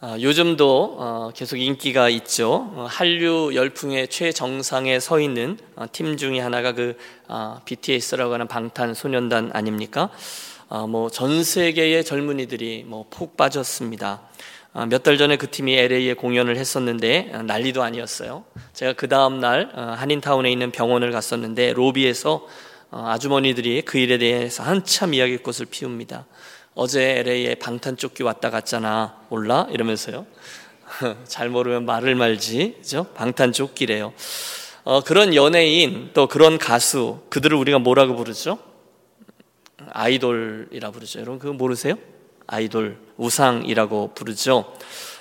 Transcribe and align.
아, 0.00 0.16
요즘도 0.20 0.96
어, 0.96 1.30
계속 1.34 1.56
인기가 1.56 2.08
있죠. 2.08 2.70
어, 2.74 2.86
한류 2.88 3.50
열풍의 3.52 4.06
최정상에 4.06 5.00
서 5.00 5.18
있는 5.18 5.58
어, 5.74 5.86
팀 5.90 6.16
중에 6.16 6.38
하나가 6.38 6.70
그 6.72 6.96
BTS라고 7.64 8.32
하는 8.34 8.46
방탄소년단 8.46 9.50
아닙니까? 9.52 10.10
뭐 10.88 11.10
전 11.10 11.42
세계의 11.42 12.04
젊은이들이 12.04 12.84
뭐푹 12.86 13.36
빠졌습니다. 13.36 14.20
몇 14.88 15.02
달 15.02 15.18
전에 15.18 15.36
그 15.36 15.50
팀이 15.50 15.76
LA에 15.76 16.14
공연을 16.14 16.56
했었는데 16.56 17.42
난리도 17.46 17.82
아니었어요. 17.82 18.44
제가 18.74 18.92
그 18.92 19.08
다음 19.08 19.40
날 19.40 19.72
한인타운에 19.74 20.52
있는 20.52 20.70
병원을 20.70 21.10
갔었는데 21.10 21.72
로비에서 21.72 22.46
아주머니들이 22.90 23.82
그 23.82 23.98
일에 23.98 24.18
대해서 24.18 24.62
한참 24.62 25.14
이야기꽃을 25.14 25.66
피웁니다. 25.70 26.26
어제 26.80 27.18
LA에 27.18 27.56
방탄조끼 27.56 28.22
왔다 28.22 28.50
갔잖아. 28.50 29.16
몰라? 29.30 29.66
이러면서요. 29.72 30.26
잘 31.26 31.48
모르면 31.48 31.84
말을 31.84 32.14
말지. 32.14 32.76
그죠? 32.78 33.02
방탄조끼래요. 33.16 34.12
어, 34.84 35.00
그런 35.00 35.34
연예인 35.34 36.10
또 36.14 36.28
그런 36.28 36.56
가수 36.56 37.18
그들을 37.30 37.56
우리가 37.56 37.80
뭐라고 37.80 38.14
부르죠? 38.14 38.60
아이돌이라 39.90 40.92
부르죠. 40.92 41.18
여러분 41.18 41.40
그거 41.40 41.52
모르세요? 41.52 41.96
아이돌 42.46 42.96
우상이라고 43.16 44.12
부르죠. 44.14 44.72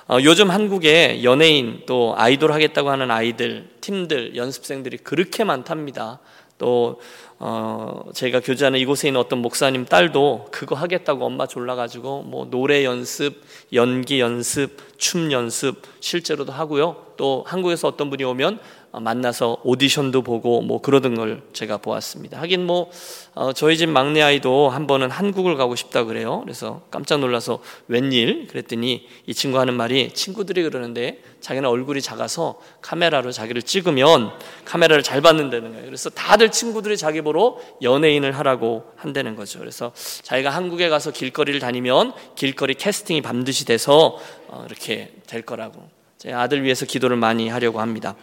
어, 0.08 0.20
요즘 0.22 0.52
한국에 0.52 1.24
연예인 1.24 1.82
또 1.88 2.14
아이돌 2.18 2.52
하겠다고 2.52 2.92
하는 2.92 3.10
아이들 3.10 3.68
팀들 3.82 4.36
연습생들이 4.36 4.98
그렇게 4.98 5.44
많답니다. 5.44 6.20
또 6.60 7.02
어, 7.40 8.04
제가 8.14 8.40
교제하는 8.40 8.80
이곳에 8.80 9.09
있는 9.09 9.20
어떤 9.20 9.40
목사님 9.40 9.86
딸도 9.86 10.48
그거 10.52 10.76
하겠다고 10.76 11.26
엄마 11.26 11.45
졸라가지고 11.45 12.23
뭐 12.23 12.50
노래 12.50 12.84
연습, 12.84 13.41
연기 13.73 14.20
연습, 14.20 14.78
춤 14.98 15.32
연습 15.32 15.81
실제로도 16.00 16.52
하고요. 16.52 17.05
또 17.16 17.44
한국에서 17.48 17.88
어떤 17.88 18.09
분이 18.09 18.23
오면 18.23 18.58
어, 18.58 18.59
만나서 19.00 19.58
오디션도 19.64 20.22
보고 20.22 20.62
뭐 20.62 20.81
그러던 20.81 21.16
걸 21.16 21.42
제가 21.53 21.78
보았습니다. 21.78 22.40
하긴 22.42 22.66
뭐 22.66 22.90
어, 23.34 23.53
저희 23.53 23.78
집 23.78 23.90
막내 23.90 24.22
아이도 24.22 24.70
한 24.70 24.88
번은 24.88 25.12
한국을 25.12 25.56
가고 25.56 25.76
싶다 25.76 26.03
그래요. 26.03 26.42
그래서 26.44 26.81
깜짝 26.92 27.20
놀라서 27.20 27.59
웬일? 27.88 28.48
그랬더니 28.48 29.08
이 29.25 29.34
친구 29.34 29.59
하는 29.59 29.73
말이 29.73 30.12
친구들이 30.14 30.64
그러는데 30.64 31.22
자기는 31.42 31.68
얼굴이 31.68 32.02
작아서 32.02 32.59
카메라로 32.81 33.31
자기를 33.31 33.62
찍으면 33.62 34.31
카메라를 34.66 35.03
잘 35.03 35.22
받는다는 35.22 35.72
거예요. 35.72 35.86
그래서 35.86 36.09
다들 36.09 36.52
친구들이 36.52 36.98
자기 36.98 37.22
보러 37.22 37.58
연예인을 37.81 38.31
하라고 38.40 38.86
한다는 38.95 39.36
거죠. 39.36 39.59
그래서 39.59 39.92
자기가 40.23 40.50
한국에 40.50 40.90
가서 40.90 41.12
길거리를 41.12 41.59
다니면 41.59 42.14
길거리 42.36 42.73
캐스팅이 42.73 43.22
반드시 43.22 43.66
돼서 43.66 44.18
어, 44.48 44.66
이렇게 44.68 45.14
될 45.28 45.42
거라고. 45.42 45.98
제 46.18 46.34
아들 46.34 46.64
위해서 46.64 46.86
기도를 46.86 47.16
많이 47.16 47.48
하려고 47.48 47.80
합니다. 47.80 48.16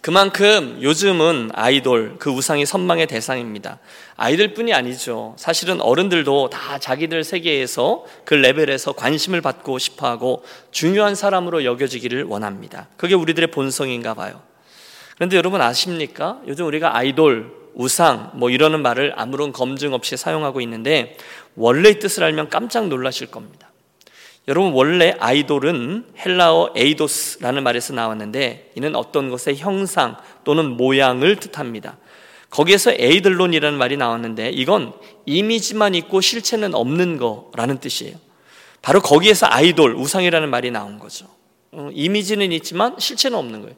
그만큼 0.00 0.78
요즘은 0.80 1.50
아이돌, 1.54 2.16
그 2.18 2.30
우상이 2.30 2.64
선망의 2.64 3.08
대상입니다. 3.08 3.78
아이들뿐이 4.16 4.72
아니죠. 4.72 5.34
사실은 5.36 5.80
어른들도 5.80 6.50
다 6.50 6.78
자기들 6.78 7.24
세계에서 7.24 8.04
그 8.24 8.34
레벨에서 8.34 8.92
관심을 8.92 9.40
받고 9.40 9.78
싶어 9.78 10.06
하고 10.06 10.44
중요한 10.70 11.14
사람으로 11.14 11.64
여겨지기를 11.64 12.24
원합니다. 12.24 12.88
그게 12.96 13.14
우리들의 13.14 13.50
본성인가 13.50 14.14
봐요. 14.14 14.40
그런데 15.16 15.36
여러분 15.36 15.60
아십니까? 15.60 16.40
요즘 16.46 16.66
우리가 16.66 16.96
아이돌, 16.96 17.52
우상, 17.74 18.30
뭐 18.34 18.50
이러는 18.50 18.82
말을 18.82 19.14
아무런 19.16 19.52
검증 19.52 19.92
없이 19.94 20.16
사용하고 20.16 20.60
있는데 20.60 21.16
원래의 21.56 21.98
뜻을 21.98 22.22
알면 22.22 22.50
깜짝 22.50 22.86
놀라실 22.86 23.28
겁니다. 23.28 23.67
여러분 24.48 24.72
원래 24.72 25.14
아이돌은 25.20 26.06
헬라어 26.24 26.72
에이도스라는 26.74 27.62
말에서 27.62 27.92
나왔는데 27.92 28.72
이는 28.76 28.96
어떤 28.96 29.28
것의 29.28 29.58
형상 29.58 30.16
또는 30.42 30.70
모양을 30.70 31.36
뜻합니다. 31.36 31.98
거기에서 32.48 32.92
에이들론이라는 32.92 33.76
말이 33.76 33.98
나왔는데 33.98 34.48
이건 34.48 34.94
이미지만 35.26 35.94
있고 35.94 36.22
실체는 36.22 36.74
없는 36.74 37.18
거라는 37.18 37.78
뜻이에요. 37.78 38.16
바로 38.80 39.02
거기에서 39.02 39.46
아이돌, 39.50 39.94
우상이라는 39.94 40.48
말이 40.48 40.70
나온 40.70 40.98
거죠. 40.98 41.26
어, 41.72 41.90
이미지는 41.92 42.50
있지만 42.52 42.94
실체는 42.98 43.36
없는 43.36 43.60
거예요. 43.60 43.76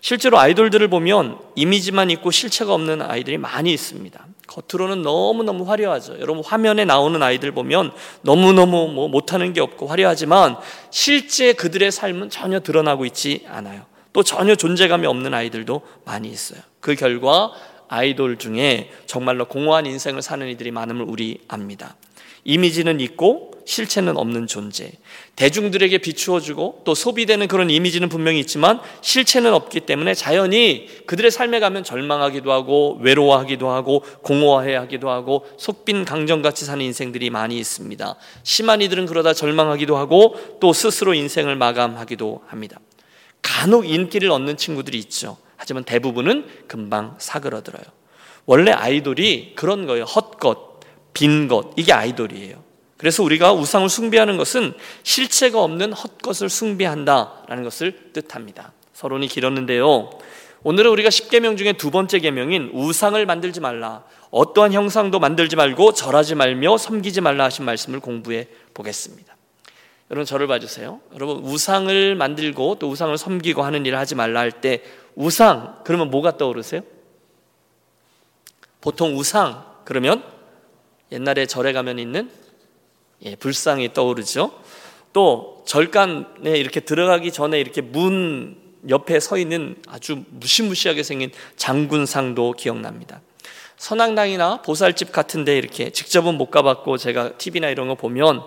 실제로 0.00 0.38
아이돌들을 0.38 0.88
보면 0.88 1.38
이미지만 1.56 2.10
있고 2.10 2.30
실체가 2.30 2.72
없는 2.72 3.02
아이들이 3.02 3.36
많이 3.36 3.70
있습니다. 3.70 4.26
겉으로는 4.46 5.02
너무너무 5.02 5.68
화려하죠. 5.68 6.20
여러분 6.20 6.44
화면에 6.44 6.84
나오는 6.84 7.22
아이들 7.22 7.52
보면 7.52 7.92
너무너무 8.22 8.88
뭐 8.88 9.08
못하는 9.08 9.52
게 9.52 9.60
없고 9.60 9.86
화려하지만 9.86 10.56
실제 10.90 11.52
그들의 11.52 11.90
삶은 11.90 12.30
전혀 12.30 12.60
드러나고 12.60 13.04
있지 13.06 13.44
않아요. 13.48 13.82
또 14.12 14.22
전혀 14.22 14.54
존재감이 14.54 15.06
없는 15.06 15.34
아이들도 15.34 15.82
많이 16.04 16.28
있어요. 16.28 16.60
그 16.80 16.94
결과 16.94 17.52
아이돌 17.88 18.38
중에 18.38 18.90
정말로 19.06 19.46
공허한 19.46 19.86
인생을 19.86 20.22
사는 20.22 20.46
이들이 20.48 20.70
많음을 20.70 21.04
우리 21.06 21.40
압니다. 21.48 21.96
이미지는 22.46 23.00
있고 23.00 23.50
실체는 23.66 24.16
없는 24.16 24.46
존재. 24.46 24.92
대중들에게 25.34 25.98
비추어주고 25.98 26.82
또 26.84 26.94
소비되는 26.94 27.48
그런 27.48 27.68
이미지는 27.68 28.08
분명히 28.08 28.38
있지만 28.38 28.78
실체는 29.00 29.52
없기 29.52 29.80
때문에 29.80 30.14
자연히 30.14 30.86
그들의 31.06 31.32
삶에 31.32 31.58
가면 31.58 31.82
절망하기도 31.82 32.52
하고 32.52 32.98
외로워하기도 33.02 33.68
하고 33.68 34.04
공허해하기도 34.22 35.10
하고 35.10 35.44
속빈 35.58 36.04
강정같이 36.04 36.64
사는 36.64 36.82
인생들이 36.84 37.30
많이 37.30 37.58
있습니다. 37.58 38.14
심한 38.44 38.80
이들은 38.80 39.06
그러다 39.06 39.34
절망하기도 39.34 39.96
하고 39.96 40.36
또 40.60 40.72
스스로 40.72 41.12
인생을 41.12 41.56
마감하기도 41.56 42.44
합니다. 42.46 42.78
간혹 43.42 43.90
인기를 43.90 44.30
얻는 44.30 44.56
친구들이 44.56 44.96
있죠. 45.00 45.36
하지만 45.56 45.82
대부분은 45.82 46.46
금방 46.68 47.16
사그러들어요. 47.18 47.82
원래 48.44 48.70
아이돌이 48.70 49.54
그런 49.56 49.86
거예요. 49.86 50.04
헛것, 50.04 50.65
빈 51.16 51.48
것. 51.48 51.70
이게 51.76 51.94
아이돌이에요. 51.94 52.62
그래서 52.98 53.22
우리가 53.22 53.54
우상을 53.54 53.88
숭배하는 53.88 54.36
것은 54.36 54.74
실체가 55.02 55.62
없는 55.62 55.94
헛것을 55.94 56.50
숭배한다라는 56.50 57.64
것을 57.64 58.12
뜻합니다. 58.12 58.72
서론이 58.92 59.26
길었는데요. 59.28 60.10
오늘은 60.62 60.90
우리가 60.90 61.08
10계명 61.08 61.56
중에 61.56 61.72
두 61.74 61.90
번째 61.90 62.18
계명인 62.18 62.70
우상을 62.74 63.24
만들지 63.24 63.60
말라. 63.60 64.04
어떠한 64.30 64.74
형상도 64.74 65.18
만들지 65.18 65.56
말고 65.56 65.94
절하지 65.94 66.34
말며 66.34 66.76
섬기지 66.76 67.22
말라 67.22 67.44
하신 67.44 67.64
말씀을 67.64 68.00
공부해 68.00 68.48
보겠습니다. 68.74 69.34
여러분 70.10 70.26
저를 70.26 70.46
봐주세요. 70.46 71.00
여러분 71.14 71.38
우상을 71.38 72.14
만들고 72.14 72.76
또 72.78 72.90
우상을 72.90 73.16
섬기고 73.16 73.62
하는 73.62 73.86
일을 73.86 73.98
하지 73.98 74.14
말라 74.14 74.40
할 74.40 74.52
때 74.52 74.82
우상 75.14 75.80
그러면 75.84 76.10
뭐가 76.10 76.36
떠오르세요? 76.36 76.82
보통 78.82 79.16
우상 79.16 79.64
그러면 79.84 80.35
옛날에 81.12 81.46
절에 81.46 81.72
가면 81.72 81.98
있는 81.98 82.30
예, 83.22 83.36
불상이 83.36 83.92
떠오르죠. 83.92 84.52
또 85.12 85.62
절간에 85.66 86.50
이렇게 86.58 86.80
들어가기 86.80 87.32
전에 87.32 87.58
이렇게 87.58 87.80
문 87.80 88.56
옆에 88.88 89.18
서 89.20 89.38
있는 89.38 89.76
아주 89.88 90.22
무시무시하게 90.30 91.02
생긴 91.02 91.30
장군상도 91.56 92.52
기억납니다. 92.52 93.20
선앙당이나 93.78 94.62
보살집 94.62 95.12
같은데 95.12 95.56
이렇게 95.56 95.90
직접은 95.90 96.34
못 96.34 96.50
가봤고 96.50 96.96
제가 96.96 97.36
TV나 97.36 97.68
이런 97.68 97.88
거 97.88 97.94
보면 97.94 98.38
어, 98.38 98.46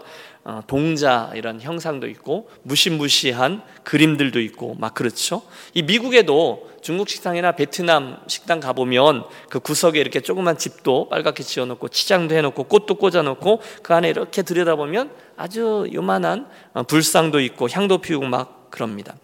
동자 0.67 1.31
이런 1.35 1.61
형상도 1.61 2.07
있고 2.07 2.49
무시무시한 2.63 3.61
그림들도 3.83 4.39
있고 4.41 4.75
막 4.79 4.93
그렇죠. 4.93 5.41
이 5.73 5.83
미국에도 5.83 6.69
중국 6.81 7.09
식당이나 7.09 7.51
베트남 7.53 8.17
식당 8.27 8.59
가 8.59 8.73
보면 8.73 9.25
그 9.49 9.59
구석에 9.59 9.99
이렇게 9.99 10.21
조그만 10.21 10.57
집도 10.57 11.09
빨갛게 11.09 11.43
지어 11.43 11.65
놓고 11.65 11.89
치장도 11.89 12.35
해 12.35 12.41
놓고 12.41 12.63
꽃도 12.63 12.95
꽂아 12.95 13.21
놓고 13.21 13.61
그 13.83 13.93
안에 13.93 14.09
이렇게 14.09 14.41
들여다보면 14.41 15.11
아주 15.35 15.87
요만한 15.93 16.47
어, 16.73 16.83
불상도 16.83 17.39
있고 17.41 17.69
향도 17.69 17.99
피우고 17.99 18.25
막 18.25 18.71
그럽니다. 18.71 19.15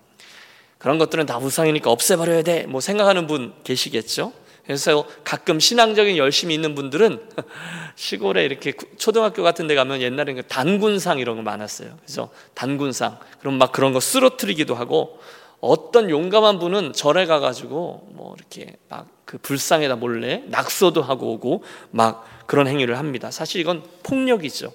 그런 0.78 0.98
것들은 0.98 1.26
다 1.26 1.38
우상이니까 1.38 1.90
없애버려야 1.90 2.44
돼. 2.44 2.66
뭐 2.68 2.82
생각하는 2.82 3.26
분 3.26 3.54
계시겠죠? 3.64 4.34
그래서 4.66 5.06
가끔 5.24 5.60
신앙적인 5.60 6.18
열심이 6.18 6.54
있는 6.54 6.76
분들은 6.76 7.30
시골에 7.96 8.46
이렇게 8.46 8.74
초등학교 8.98 9.44
같은 9.44 9.68
데 9.68 9.76
가면 9.76 10.02
옛날에는 10.02 10.42
그 10.42 10.48
단군상 10.48 11.20
이런 11.20 11.36
거 11.38 11.42
많았어요. 11.44 11.98
그래서 12.02 12.30
단군상. 12.54 13.20
그럼 13.40 13.58
막 13.58 13.72
그런 13.72 13.94
거 13.94 14.00
쓰러뜨리기도 14.00 14.76
하고 14.76 15.20
어떤 15.62 16.10
용감한 16.10 16.60
분은 16.60 16.94
절에 16.94 17.26
가가지고 17.26 18.10
뭐 18.14 18.36
이렇게 18.38 18.76
막 18.90 19.16
그 19.26 19.40
불상에다 19.40 19.96
몰래 19.96 20.44
낙서도 20.46 21.02
하고 21.02 21.34
오고 21.34 21.64
막 21.92 22.26
그런 22.46 22.68
행위를 22.68 22.98
합니다. 22.98 23.32
사실 23.32 23.60
이건 23.60 23.84
폭력이죠. 24.04 24.72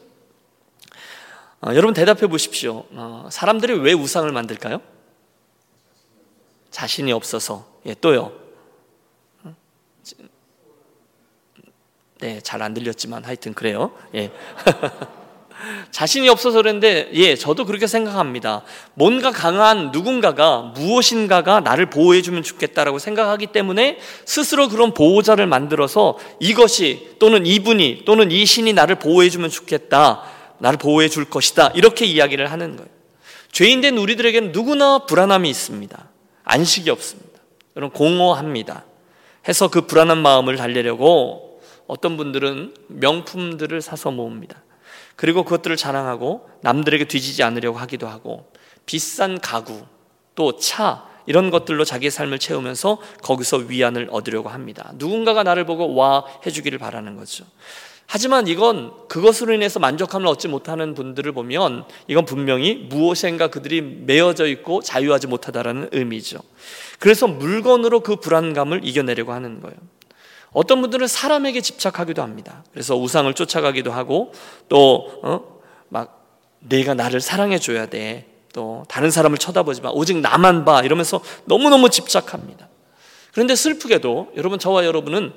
어, 1.62 1.74
여러분 1.74 1.94
대답해 1.94 2.26
보십시오. 2.26 2.84
어, 2.90 3.28
사람들이 3.30 3.74
왜 3.74 3.92
우상을 3.92 4.30
만들까요? 4.30 4.80
자신이 6.70 7.12
없어서. 7.12 7.66
예, 7.86 7.94
또요. 7.94 8.32
네, 12.20 12.38
잘 12.42 12.60
안 12.60 12.74
들렸지만 12.74 13.24
하여튼 13.24 13.54
그래요. 13.54 13.92
예. 14.14 14.30
자신이 15.90 16.28
없어서 16.28 16.58
그랬는데, 16.58 17.10
예, 17.14 17.34
저도 17.34 17.64
그렇게 17.66 17.86
생각합니다. 17.86 18.62
뭔가 18.94 19.30
강한 19.30 19.90
누군가가 19.90 20.72
무엇인가가 20.74 21.60
나를 21.60 21.90
보호해 21.90 22.22
주면 22.22 22.42
좋겠다라고 22.42 22.98
생각하기 22.98 23.48
때문에 23.48 23.98
스스로 24.24 24.68
그런 24.68 24.94
보호자를 24.94 25.46
만들어서 25.46 26.18
이것이 26.40 27.16
또는 27.18 27.46
이분이 27.46 28.02
또는 28.06 28.30
이 28.30 28.46
신이 28.46 28.72
나를 28.72 28.96
보호해 28.96 29.28
주면 29.28 29.50
좋겠다. 29.50 30.22
나를 30.58 30.78
보호해 30.78 31.08
줄 31.08 31.24
것이다. 31.28 31.68
이렇게 31.74 32.04
이야기를 32.04 32.50
하는 32.50 32.76
거예요. 32.76 32.90
죄인된 33.52 33.96
우리들에게는 33.98 34.52
누구나 34.52 35.00
불안함이 35.06 35.48
있습니다. 35.48 36.08
안식이 36.44 36.90
없습니다. 36.90 37.40
여러분, 37.76 37.96
공허합니다. 37.96 38.84
해서 39.50 39.68
그 39.68 39.82
불안한 39.82 40.16
마음을 40.22 40.56
달래려고 40.56 41.60
어떤 41.86 42.16
분들은 42.16 42.72
명품들을 42.86 43.82
사서 43.82 44.12
모읍니다. 44.12 44.62
그리고 45.16 45.42
그것들을 45.42 45.76
자랑하고 45.76 46.48
남들에게 46.62 47.06
뒤지지 47.06 47.42
않으려고 47.42 47.78
하기도 47.78 48.06
하고 48.06 48.50
비싼 48.86 49.40
가구 49.40 49.82
또 50.34 50.56
차 50.56 51.10
이런 51.26 51.50
것들로 51.50 51.84
자기의 51.84 52.10
삶을 52.10 52.38
채우면서 52.38 52.98
거기서 53.22 53.58
위안을 53.58 54.08
얻으려고 54.10 54.48
합니다. 54.48 54.92
누군가가 54.94 55.42
나를 55.42 55.66
보고 55.66 55.94
와 55.94 56.24
해주기를 56.46 56.78
바라는 56.78 57.16
거죠. 57.16 57.44
하지만 58.12 58.48
이건 58.48 58.90
그것으로 59.06 59.52
인해서 59.52 59.78
만족함을 59.78 60.26
얻지 60.26 60.48
못하는 60.48 60.94
분들을 60.94 61.30
보면 61.30 61.84
이건 62.08 62.24
분명히 62.24 62.74
무엇인가 62.74 63.46
그들이 63.46 63.82
매어져 63.82 64.48
있고 64.48 64.82
자유하지 64.82 65.28
못하다라는 65.28 65.90
의미죠. 65.92 66.40
그래서 66.98 67.28
물건으로 67.28 68.00
그 68.00 68.16
불안감을 68.16 68.80
이겨내려고 68.82 69.32
하는 69.32 69.60
거예요. 69.60 69.76
어떤 70.50 70.80
분들은 70.80 71.06
사람에게 71.06 71.60
집착하기도 71.60 72.20
합니다. 72.20 72.64
그래서 72.72 72.96
우상을 72.96 73.32
쫓아가기도 73.32 73.92
하고 73.92 74.32
또막 74.68 75.60
어? 75.92 76.08
내가 76.58 76.94
나를 76.94 77.20
사랑해 77.20 77.60
줘야 77.60 77.86
돼. 77.86 78.26
또 78.52 78.82
다른 78.88 79.12
사람을 79.12 79.38
쳐다보지 79.38 79.82
마. 79.82 79.90
오직 79.90 80.18
나만 80.18 80.64
봐. 80.64 80.80
이러면서 80.80 81.20
너무너무 81.44 81.90
집착합니다. 81.90 82.68
그런데 83.32 83.54
슬프게도 83.54 84.32
여러분 84.36 84.58
저와 84.58 84.84
여러분은 84.84 85.32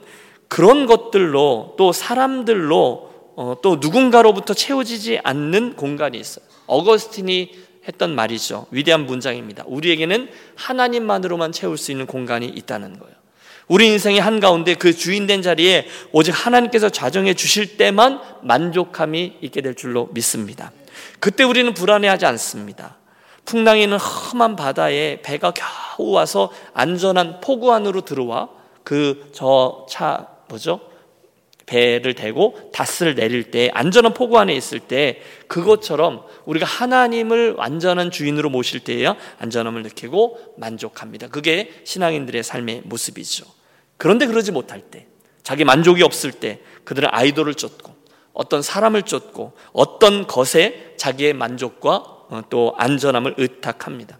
그런 0.47 0.85
것들로 0.85 1.75
또 1.77 1.91
사람들로 1.91 3.11
어, 3.35 3.55
또 3.63 3.77
누군가로부터 3.77 4.53
채워지지 4.53 5.19
않는 5.23 5.75
공간이 5.75 6.19
있어요. 6.19 6.45
어거스틴이 6.67 7.51
했던 7.87 8.15
말이죠. 8.15 8.67
위대한 8.71 9.05
문장입니다. 9.05 9.63
우리에게는 9.67 10.29
하나님만으로만 10.55 11.51
채울 11.51 11.77
수 11.77 11.91
있는 11.91 12.05
공간이 12.05 12.45
있다는 12.45 12.99
거예요. 12.99 13.13
우리 13.67 13.87
인생의 13.87 14.19
한가운데 14.19 14.75
그 14.75 14.93
주인된 14.93 15.41
자리에 15.41 15.87
오직 16.11 16.31
하나님께서 16.31 16.89
좌정해 16.89 17.33
주실 17.33 17.77
때만 17.77 18.21
만족함이 18.43 19.37
있게 19.41 19.61
될 19.61 19.73
줄로 19.73 20.09
믿습니다. 20.13 20.71
그때 21.19 21.43
우리는 21.43 21.73
불안해하지 21.73 22.25
않습니다. 22.27 22.97
풍랑이 23.45 23.87
는 23.87 23.97
험한 23.97 24.55
바다에 24.55 25.21
배가 25.21 25.51
겨우 25.51 26.11
와서 26.11 26.51
안전한 26.73 27.39
포구 27.41 27.73
안으로 27.73 28.01
들어와 28.01 28.49
그 28.83 29.29
저 29.33 29.85
차 29.89 30.32
뭐죠? 30.53 30.79
배를 31.65 32.13
대고 32.13 32.71
닷을 32.73 33.15
내릴 33.15 33.50
때 33.50 33.71
안전한 33.73 34.13
포구 34.13 34.38
안에 34.38 34.53
있을 34.53 34.79
때 34.79 35.21
그것처럼 35.47 36.25
우리가 36.45 36.65
하나님을 36.65 37.53
완전한 37.53 38.11
주인으로 38.11 38.50
모실 38.50 38.81
때에야 38.81 39.15
안전함을 39.39 39.81
느끼고 39.83 40.55
만족합니다. 40.57 41.29
그게 41.29 41.71
신앙인들의 41.85 42.44
삶의 42.44 42.81
모습이죠. 42.85 43.45
그런데 43.97 44.27
그러지 44.27 44.51
못할 44.51 44.81
때 44.81 45.07
자기 45.41 45.63
만족이 45.63 46.03
없을 46.03 46.31
때 46.31 46.59
그들은 46.83 47.09
아이돌을 47.11 47.55
쫓고 47.55 47.94
어떤 48.33 48.61
사람을 48.61 49.03
쫓고 49.03 49.53
어떤 49.71 50.27
것에 50.27 50.94
자기의 50.97 51.33
만족과 51.33 51.95
어, 52.29 52.41
또 52.50 52.73
안전함을 52.77 53.35
의탁합니다. 53.38 54.19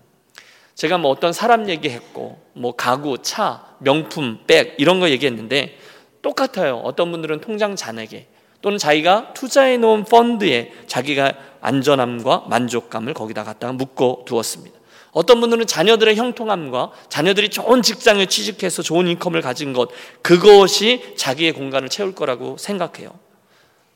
제가 0.76 0.98
뭐 0.98 1.12
어떤 1.12 1.34
사람 1.34 1.70
얘기했고 1.70 2.42
뭐 2.54 2.76
가구, 2.76 3.18
차, 3.22 3.76
명품, 3.80 4.40
백 4.48 4.76
이런 4.80 5.00
거 5.00 5.10
얘기했는데 5.10 5.78
똑같아요. 6.24 6.78
어떤 6.78 7.12
분들은 7.12 7.42
통장 7.42 7.76
잔액에 7.76 8.28
또는 8.62 8.80
자기가 8.80 9.34
투자해 9.34 9.78
놓은 9.78 10.06
펀드에 10.06 10.72
자기가 10.88 11.34
안전함과 11.62 12.46
만족감을 12.48 13.14
거기다 13.14 13.44
갖다가 13.44 13.74
묶어 13.74 14.24
두었습니다. 14.26 14.80
어떤 15.12 15.42
분들은 15.42 15.68
자녀들의 15.68 16.16
형통함과 16.16 16.92
자녀들이 17.10 17.50
좋은 17.50 17.84
직장에 17.84 18.26
취직해서 18.26 18.82
좋은 18.82 19.08
인컴을 19.08 19.42
가진 19.42 19.74
것, 19.74 19.90
그것이 20.24 21.14
자기의 21.16 21.52
공간을 21.52 21.90
채울 21.90 22.16
거라고 22.16 22.58
생각해요. 22.58 23.12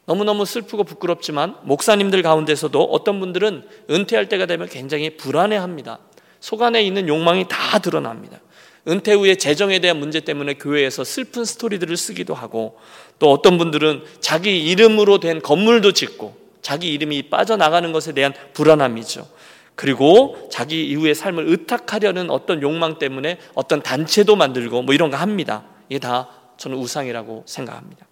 너무너무 0.05 0.45
슬프고 0.45 0.83
부끄럽지만 0.83 1.55
목사님들 1.63 2.21
가운데서도 2.21 2.81
어떤 2.83 3.19
분들은 3.19 3.67
은퇴할 3.89 4.29
때가 4.29 4.45
되면 4.45 4.69
굉장히 4.69 5.17
불안해 5.17 5.57
합니다. 5.57 5.99
속 6.39 6.61
안에 6.61 6.83
있는 6.83 7.07
욕망이 7.07 7.47
다 7.49 7.79
드러납니다. 7.79 8.39
은퇴 8.87 9.13
후에 9.13 9.35
재정에 9.35 9.79
대한 9.79 9.99
문제 9.99 10.19
때문에 10.19 10.53
교회에서 10.55 11.03
슬픈 11.03 11.43
스토리들을 11.45 11.95
쓰기도 11.97 12.33
하고 12.33 12.77
또 13.19 13.31
어떤 13.31 13.57
분들은 13.57 14.03
자기 14.21 14.65
이름으로 14.65 15.19
된 15.19 15.41
건물도 15.41 15.91
짓고 15.91 16.37
자기 16.61 16.93
이름이 16.93 17.29
빠져나가는 17.29 17.91
것에 17.91 18.13
대한 18.13 18.33
불안함이죠. 18.53 19.27
그리고 19.75 20.49
자기 20.51 20.87
이후의 20.87 21.15
삶을 21.15 21.47
의탁하려는 21.47 22.31
어떤 22.31 22.61
욕망 22.61 22.97
때문에 22.97 23.39
어떤 23.53 23.81
단체도 23.81 24.35
만들고 24.35 24.81
뭐 24.81 24.95
이런 24.95 25.11
거 25.11 25.17
합니다. 25.17 25.65
이게 25.87 25.99
다 25.99 26.29
저는 26.57 26.77
우상이라고 26.77 27.43
생각합니다. 27.45 28.07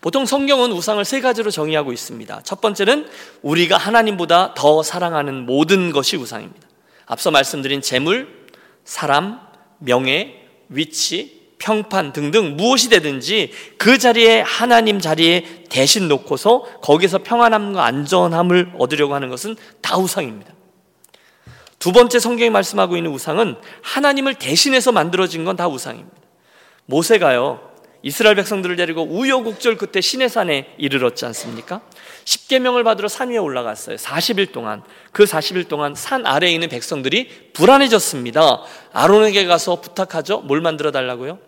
보통 0.00 0.26
성경은 0.26 0.72
우상을 0.72 1.04
세 1.04 1.20
가지로 1.20 1.50
정의하고 1.50 1.92
있습니다. 1.92 2.42
첫 2.44 2.60
번째는 2.60 3.08
우리가 3.42 3.76
하나님보다 3.76 4.54
더 4.54 4.82
사랑하는 4.82 5.46
모든 5.46 5.90
것이 5.90 6.16
우상입니다. 6.16 6.68
앞서 7.06 7.30
말씀드린 7.30 7.80
재물, 7.80 8.46
사람, 8.84 9.40
명예, 9.84 10.42
위치, 10.68 11.44
평판 11.58 12.12
등등 12.12 12.56
무엇이 12.56 12.90
되든지 12.90 13.52
그 13.78 13.96
자리에 13.98 14.40
하나님 14.40 15.00
자리에 15.00 15.64
대신 15.70 16.08
놓고서 16.08 16.62
거기서 16.82 17.18
평안함과 17.18 17.84
안전함을 17.84 18.72
얻으려고 18.78 19.14
하는 19.14 19.30
것은 19.30 19.56
다 19.80 19.96
우상입니다. 19.96 20.52
두 21.78 21.92
번째 21.92 22.18
성경이 22.18 22.50
말씀하고 22.50 22.96
있는 22.96 23.10
우상은 23.12 23.56
하나님을 23.82 24.34
대신해서 24.34 24.92
만들어진 24.92 25.44
건 25.44 25.56
다 25.56 25.68
우상입니다. 25.68 26.16
모세가요, 26.86 27.60
이스라엘 28.02 28.36
백성들을 28.36 28.76
데리고 28.76 29.02
우여곡절 29.02 29.78
끝에 29.78 30.02
시내산에 30.02 30.74
이르렀지 30.76 31.24
않습니까? 31.26 31.80
10계명을 32.24 32.84
받으러 32.84 33.08
산 33.08 33.30
위에 33.30 33.36
올라갔어요. 33.38 33.96
40일 33.96 34.52
동안. 34.52 34.82
그 35.12 35.24
40일 35.24 35.68
동안 35.68 35.94
산 35.94 36.26
아래에 36.26 36.50
있는 36.50 36.68
백성들이 36.68 37.50
불안해졌습니다. 37.52 38.62
아론에게 38.92 39.46
가서 39.46 39.80
부탁하죠. 39.80 40.40
뭘 40.40 40.60
만들어 40.60 40.90
달라고요? 40.90 41.38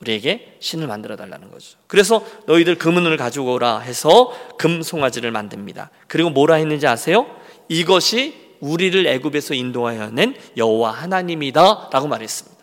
우리에게 0.00 0.56
신을 0.60 0.86
만들어 0.86 1.16
달라는 1.16 1.50
거죠. 1.50 1.78
그래서 1.86 2.24
너희들 2.46 2.76
금은을 2.76 3.16
가지고 3.16 3.54
오라 3.54 3.78
해서 3.80 4.32
금 4.58 4.82
송아지를 4.82 5.30
만듭니다. 5.30 5.90
그리고 6.06 6.30
뭐라 6.30 6.56
했는지 6.56 6.86
아세요? 6.86 7.26
이것이 7.68 8.34
우리를 8.60 9.06
애굽에서 9.06 9.54
인도하여 9.54 10.10
낸 10.10 10.34
여호와 10.56 10.90
하나님이다라고 10.90 12.08
말했습니다. 12.08 12.56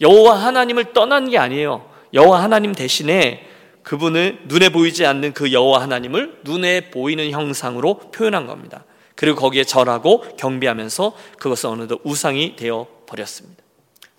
여호와 0.00 0.44
하나님을 0.44 0.92
떠난 0.92 1.30
게 1.30 1.38
아니에요. 1.38 1.88
여호와 2.14 2.42
하나님 2.42 2.74
대신에 2.74 3.48
그분을 3.82 4.42
눈에 4.46 4.68
보이지 4.68 5.04
않는 5.06 5.32
그 5.32 5.52
여호와 5.52 5.82
하나님을 5.82 6.40
눈에 6.44 6.90
보이는 6.90 7.30
형상으로 7.30 7.98
표현한 8.12 8.46
겁니다. 8.46 8.84
그리고 9.14 9.38
거기에 9.38 9.64
절하고 9.64 10.22
경배하면서 10.36 11.14
그것은 11.38 11.70
어느덧 11.70 12.00
우상이 12.04 12.56
되어 12.56 12.86
버렸습니다. 13.06 13.62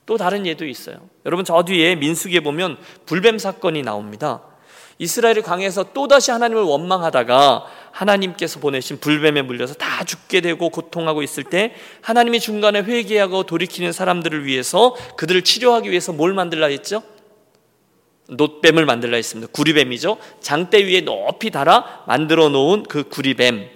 또 0.06 0.18
다른 0.18 0.46
예도 0.46 0.66
있어요. 0.66 0.98
여러분 1.26 1.46
저 1.46 1.64
뒤에 1.64 1.96
민수기에 1.96 2.42
보면 2.42 2.78
불뱀 3.06 3.38
사건이 3.38 3.84
나옵니다. 3.84 4.42
이스라엘이 5.00 5.42
광해에서 5.42 5.92
또다시 5.94 6.32
하나님을 6.32 6.64
원망하다가 6.64 7.66
하나님께서 7.92 8.60
보내신 8.60 9.00
불뱀에 9.00 9.42
물려서 9.42 9.74
다 9.76 10.04
죽게 10.04 10.42
되고 10.42 10.70
고통하고 10.70 11.24
있을 11.24 11.44
때 11.44 11.74
하나님이 12.02 12.40
중간에 12.40 12.82
회개하고 12.82 13.44
돌이키는 13.44 13.92
사람들을 13.92 14.46
위해서 14.46 14.96
그들을 15.18 15.44
치료하기 15.44 15.90
위해서 15.90 16.14
뭘 16.14 16.34
만들라 16.34 16.68
했죠? 16.68 17.04
놋뱀을 18.30 18.86
만들라 18.86 19.18
했습니다. 19.18 19.52
구리뱀이죠. 19.52 20.18
장대 20.40 20.84
위에 20.86 21.02
높이 21.02 21.50
달아 21.50 22.06
만들어 22.08 22.50
놓은 22.50 22.84
그 22.84 23.04
구리뱀. 23.04 23.70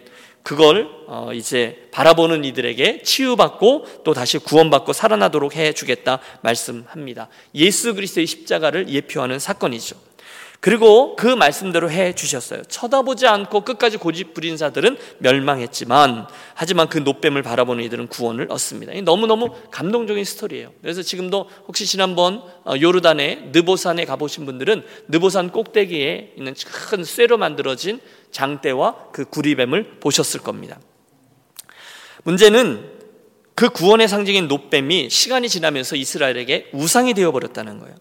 그걸 0.44 0.88
어, 1.08 1.32
이제 1.34 1.89
바라보는 1.92 2.46
이들에게 2.46 3.01
치유받고 3.01 4.04
또 4.06 4.13
다시 4.13 4.38
구원받고 4.38 4.94
살아나도록 4.94 5.58
해 5.58 5.74
주겠다 5.74 6.20
말씀합니다. 6.42 7.27
예수 7.54 7.94
그리스도의 7.94 8.27
십자가를 8.27 8.88
예표하는 8.88 9.39
사건이죠. 9.39 10.07
그리고 10.60 11.16
그 11.16 11.28
말씀대로 11.28 11.90
해 11.92 12.14
주셨어요. 12.14 12.64
쳐다보지 12.64 13.28
않고 13.28 13.62
끝까지 13.62 13.98
고집 13.98 14.34
부린 14.34 14.58
자들은 14.58 14.98
멸망했지만 15.20 16.28
하지만 16.56 16.90
그 16.90 16.98
노뱀을 16.98 17.44
바라보는 17.44 17.84
이들은 17.86 18.08
구원을 18.08 18.48
얻습니다. 18.50 18.94
너무너무 19.02 19.54
감동적인 19.72 20.26
스토리예요. 20.26 20.74
그래서 20.82 21.04
지금도 21.04 21.48
혹시 21.68 21.86
지난번 21.86 22.42
어, 22.66 22.74
요르단의 22.80 23.50
느보산에 23.52 24.06
가보신 24.06 24.46
분들은 24.46 24.84
느보산 25.08 25.52
꼭대기에 25.52 26.34
있는 26.38 26.56
큰 26.66 27.04
쇠로 27.04 27.38
만들어진 27.38 28.00
장대와 28.32 29.10
그 29.12 29.26
구리뱀을 29.26 30.00
보셨을 30.00 30.42
겁니다. 30.42 30.80
문제는 32.24 32.98
그 33.54 33.70
구원의 33.70 34.08
상징인 34.08 34.48
노뱀이 34.48 35.10
시간이 35.10 35.50
지나면서 35.50 35.96
이스라엘에게 35.96 36.70
우상이 36.74 37.14
되어 37.14 37.32
버렸다는 37.32 37.80
거예요. 37.80 37.96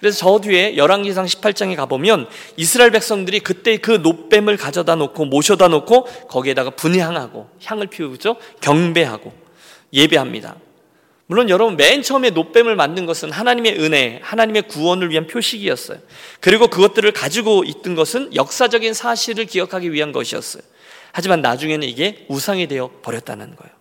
그래서 0.00 0.18
저 0.18 0.38
뒤에 0.40 0.76
열왕기상 0.76 1.26
18장에 1.26 1.76
가보면 1.76 2.26
이스라엘 2.56 2.90
백성들이 2.90 3.40
그때 3.40 3.76
그 3.76 3.92
노뱀을 3.92 4.56
가져다 4.56 4.96
놓고 4.96 5.26
모셔다 5.26 5.68
놓고 5.68 6.04
거기에다가 6.28 6.70
분향하고 6.70 7.48
향을 7.62 7.88
피우죠. 7.88 8.36
경배하고 8.62 9.32
예배합니다. 9.92 10.56
물론 11.26 11.48
여러분 11.48 11.76
맨 11.76 12.02
처음에 12.02 12.30
노뱀을 12.30 12.74
만든 12.74 13.06
것은 13.06 13.30
하나님의 13.30 13.78
은혜, 13.78 14.18
하나님의 14.22 14.62
구원을 14.62 15.10
위한 15.10 15.26
표식이었어요. 15.28 15.98
그리고 16.40 16.66
그것들을 16.66 17.12
가지고 17.12 17.62
있던 17.64 17.94
것은 17.94 18.34
역사적인 18.34 18.94
사실을 18.94 19.44
기억하기 19.44 19.92
위한 19.92 20.10
것이었어요. 20.10 20.62
하지만 21.12 21.40
나중에는 21.42 21.86
이게 21.86 22.24
우상이 22.28 22.66
되어 22.66 22.90
버렸다는 23.02 23.54
거예요. 23.54 23.79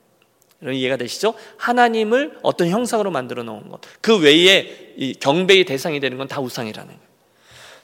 여러분 0.61 0.77
이해가 0.79 0.97
되시죠? 0.97 1.33
하나님을 1.57 2.37
어떤 2.41 2.69
형상으로 2.69 3.11
만들어 3.11 3.43
놓은 3.43 3.69
것. 3.69 3.79
그 4.01 4.17
외에 4.19 4.93
이 4.97 5.13
경배의 5.13 5.63
대상이 5.65 5.99
되는 5.99 6.17
건 6.17 6.27
다 6.27 6.41
우상이라는 6.41 6.87
거예요. 6.87 7.09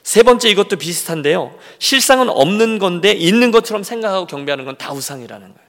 세 0.02 0.22
번째 0.22 0.48
이것도 0.50 0.76
비슷한데요. 0.76 1.58
실상은 1.78 2.28
없는 2.28 2.78
건데 2.78 3.12
있는 3.12 3.50
것처럼 3.50 3.82
생각하고 3.82 4.26
경배하는 4.26 4.64
건 4.64 4.76
다 4.76 4.92
우상이라는 4.92 5.46
거예요. 5.48 5.66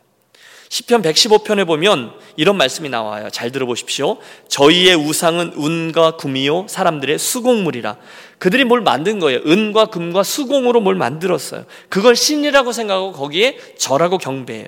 시편 0.69 1.01
115편에 1.01 1.65
보면 1.65 2.11
이런 2.35 2.57
말씀이 2.57 2.89
나와요. 2.89 3.29
잘 3.31 3.51
들어보십시오. 3.53 4.17
저희의 4.49 4.95
우상은 4.95 5.53
은과 5.57 6.17
금이요 6.17 6.65
사람들의 6.67 7.17
수공물이라. 7.17 7.95
그들이 8.37 8.65
뭘 8.65 8.81
만든 8.81 9.19
거예요. 9.19 9.39
은과 9.47 9.85
금과 9.85 10.23
수공으로 10.23 10.81
뭘 10.81 10.95
만들었어요. 10.95 11.63
그걸 11.87 12.17
신이라고 12.17 12.73
생각하고 12.73 13.13
거기에 13.13 13.57
절하고 13.77 14.17
경배해요. 14.17 14.67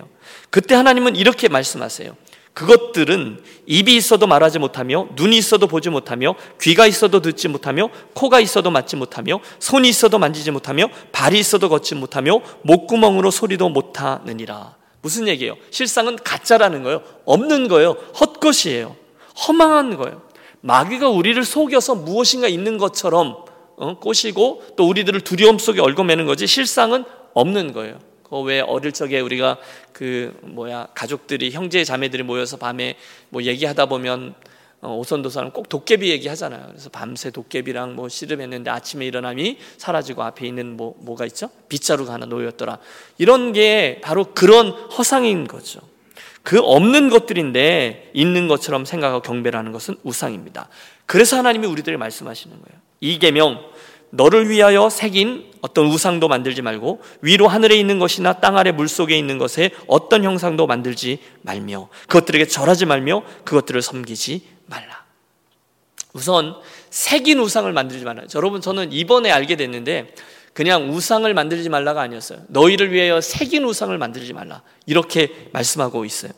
그때 0.49 0.73
하나님은 0.73 1.17
이렇게 1.17 1.49
말씀하세요. 1.49 2.15
그것들은 2.59 3.41
입이 3.67 3.95
있어도 3.95 4.27
말하지 4.27 4.59
못하며 4.59 5.07
눈이 5.15 5.37
있어도 5.37 5.65
보지 5.65 5.89
못하며 5.89 6.35
귀가 6.59 6.87
있어도 6.87 7.21
듣지 7.21 7.47
못하며 7.47 7.89
코가 8.13 8.41
있어도 8.41 8.69
맞지 8.69 8.97
못하며 8.97 9.39
손이 9.59 9.87
있어도 9.87 10.19
만지지 10.19 10.51
못하며 10.51 10.89
발이 11.13 11.39
있어도 11.39 11.69
걷지 11.69 11.95
못하며 11.95 12.41
목구멍으로 12.63 13.31
소리도 13.31 13.69
못하느니라. 13.69 14.75
무슨 15.01 15.29
얘기예요? 15.29 15.55
실상은 15.71 16.17
가짜라는 16.17 16.83
거예요. 16.83 17.01
없는 17.23 17.69
거예요. 17.69 17.91
헛것이에요. 18.19 18.93
허망한 19.47 19.95
거예요. 19.95 20.21
마귀가 20.59 21.07
우리를 21.07 21.41
속여서 21.41 21.95
무엇인가 21.95 22.49
있는 22.49 22.77
것처럼 22.77 23.37
어, 23.77 23.97
꼬시고 23.99 24.63
또 24.75 24.85
우리들을 24.89 25.21
두려움 25.21 25.59
속에 25.59 25.79
얽어매는 25.79 26.25
거지 26.25 26.45
실상은 26.45 27.05
없는 27.33 27.71
거예요. 27.71 27.99
왜 28.37 28.59
어릴 28.59 28.91
적에 28.91 29.19
우리가 29.19 29.57
그 29.91 30.37
뭐야 30.43 30.89
가족들이 30.93 31.51
형제 31.51 31.83
자매들이 31.83 32.23
모여서 32.23 32.57
밤에 32.57 32.95
뭐 33.29 33.43
얘기하다 33.43 33.87
보면 33.87 34.35
어, 34.81 34.95
오선도사는 34.95 35.51
꼭 35.51 35.67
도깨비 35.67 36.09
얘기하잖아요. 36.09 36.67
그래서 36.69 36.89
밤새 36.89 37.31
도깨비랑 37.31 37.95
뭐 37.95 38.07
씨름했는데 38.07 38.69
아침에 38.69 39.05
일어나니 39.05 39.57
사라지고 39.77 40.23
앞에 40.23 40.47
있는 40.47 40.77
뭐 40.77 40.95
뭐가 40.99 41.25
있죠? 41.25 41.49
빗자루가 41.67 42.13
하나 42.13 42.25
놓였더라. 42.25 42.77
이런 43.17 43.51
게 43.51 43.99
바로 44.01 44.33
그런 44.33 44.69
허상인 44.69 45.47
거죠. 45.47 45.81
그 46.43 46.59
없는 46.59 47.09
것들인데 47.09 48.11
있는 48.13 48.47
것처럼 48.47 48.85
생각하고 48.85 49.21
경배라는 49.21 49.73
것은 49.73 49.97
우상입니다. 50.03 50.69
그래서 51.05 51.37
하나님이 51.37 51.67
우리들에게 51.67 51.97
말씀하시는 51.97 52.55
거예요. 52.55 52.81
이 53.01 53.19
계명 53.19 53.59
너를 54.11 54.49
위하여 54.49 54.89
새긴 54.89 55.51
어떤 55.61 55.87
우상도 55.87 56.27
만들지 56.27 56.61
말고 56.61 57.01
위로 57.21 57.47
하늘에 57.47 57.75
있는 57.75 57.99
것이나 57.99 58.33
땅 58.33 58.57
아래 58.57 58.71
물 58.71 58.87
속에 58.87 59.17
있는 59.17 59.37
것에 59.37 59.71
어떤 59.87 60.23
형상도 60.23 60.67
만들지 60.67 61.19
말며 61.41 61.89
그것들에게 62.07 62.47
절하지 62.47 62.85
말며 62.85 63.23
그것들을 63.43 63.81
섬기지 63.81 64.41
말라. 64.65 65.03
우선 66.13 66.55
새긴 66.89 67.39
우상을 67.39 67.71
만들지 67.71 68.03
말라. 68.03 68.23
여러분 68.35 68.61
저는 68.61 68.91
이번에 68.91 69.31
알게 69.31 69.55
됐는데 69.55 70.13
그냥 70.53 70.91
우상을 70.91 71.31
만들지 71.33 71.69
말라가 71.69 72.01
아니었어요. 72.01 72.39
너희를 72.47 72.91
위하여 72.91 73.21
새긴 73.21 73.63
우상을 73.63 73.95
만들지 73.97 74.33
말라. 74.33 74.63
이렇게 74.85 75.49
말씀하고 75.53 76.05
있어요. 76.05 76.31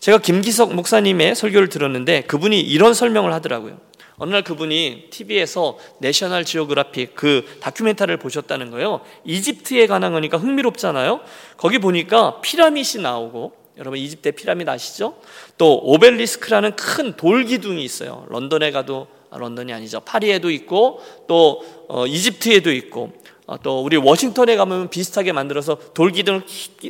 제가 0.00 0.18
김기석 0.18 0.74
목사님의 0.74 1.34
설교를 1.34 1.68
들었는데 1.68 2.22
그분이 2.22 2.60
이런 2.60 2.94
설명을 2.94 3.32
하더라고요. 3.32 3.78
어느 4.18 4.30
날 4.30 4.42
그분이 4.42 5.08
TV에서 5.10 5.78
내셔널 5.98 6.44
지오그라픽 6.44 7.14
그 7.14 7.44
다큐멘터리를 7.60 8.16
보셨다는 8.18 8.70
거예요. 8.70 9.00
이집트에 9.24 9.86
관한 9.86 10.12
거니까 10.12 10.38
흥미롭잖아요. 10.38 11.20
거기 11.56 11.78
보니까 11.78 12.40
피라밋이 12.40 13.02
나오고 13.02 13.52
여러분 13.78 13.98
이집트 13.98 14.32
피라밋 14.32 14.68
아시죠? 14.68 15.16
또 15.58 15.78
오벨리스크라는 15.84 16.76
큰 16.76 17.16
돌 17.16 17.44
기둥이 17.44 17.84
있어요. 17.84 18.24
런던에 18.30 18.70
가도 18.70 19.06
아, 19.30 19.38
런던이 19.38 19.72
아니죠. 19.72 20.00
파리에도 20.00 20.50
있고 20.50 21.00
또 21.26 21.62
어, 21.88 22.06
이집트에도 22.06 22.72
있고 22.72 23.12
어, 23.46 23.60
또 23.62 23.82
우리 23.84 23.96
워싱턴에 23.98 24.56
가면 24.56 24.88
비슷하게 24.88 25.32
만들어서 25.32 25.78
돌 25.92 26.10
기둥을 26.10 26.42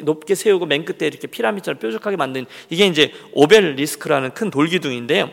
높게 0.05 0.35
세우고 0.37 0.67
맨 0.67 0.85
끝에 0.85 1.09
이렇게 1.09 1.27
피라밋처럼 1.27 1.81
뾰족하게 1.81 2.17
만든 2.17 2.47
이게 2.71 2.87
이제 2.87 3.13
오벨리스크라는 3.33 4.33
큰 4.33 4.51
돌 4.51 4.69
기둥인데요. 4.69 5.29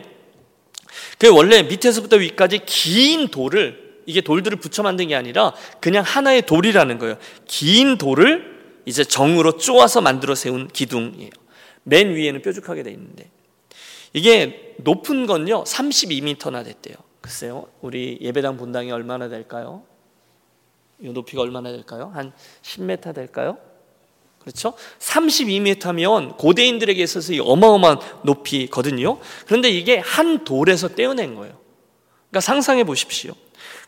그 1.18 1.28
원래 1.34 1.62
밑에서부터 1.62 2.16
위까지 2.16 2.60
긴 2.66 3.28
돌을 3.28 4.02
이게 4.06 4.20
돌들을 4.20 4.58
붙여 4.58 4.82
만든 4.82 5.08
게 5.08 5.14
아니라 5.14 5.54
그냥 5.80 6.04
하나의 6.04 6.42
돌이라는 6.42 6.98
거예요. 6.98 7.16
긴 7.46 7.96
돌을 7.96 8.54
이제 8.86 9.04
정으로 9.04 9.56
쪼아서 9.56 10.00
만들어 10.00 10.34
세운 10.34 10.68
기둥이에요. 10.68 11.30
맨 11.84 12.14
위에는 12.14 12.42
뾰족하게 12.42 12.82
돼 12.82 12.90
있는데 12.90 13.30
이게 14.12 14.74
높은 14.78 15.26
건요 15.26 15.64
32m나 15.64 16.64
됐대요. 16.64 16.96
글쎄요, 17.20 17.68
우리 17.80 18.18
예배당 18.20 18.56
본당이 18.58 18.92
얼마나 18.92 19.28
될까요? 19.28 19.82
이 21.00 21.08
높이가 21.08 21.42
얼마나 21.42 21.72
될까요? 21.72 22.10
한 22.14 22.32
10m 22.62 23.14
될까요? 23.14 23.58
그렇죠? 24.44 24.74
32m면 25.00 26.36
고대인들에게 26.36 27.02
있어서 27.02 27.32
어마어마한 27.40 27.98
높이거든요. 28.22 29.18
그런데 29.46 29.70
이게 29.70 29.98
한 29.98 30.44
돌에서 30.44 30.88
떼어낸 30.88 31.34
거예요. 31.34 31.58
그러니까 32.30 32.40
상상해 32.40 32.84
보십시오. 32.84 33.32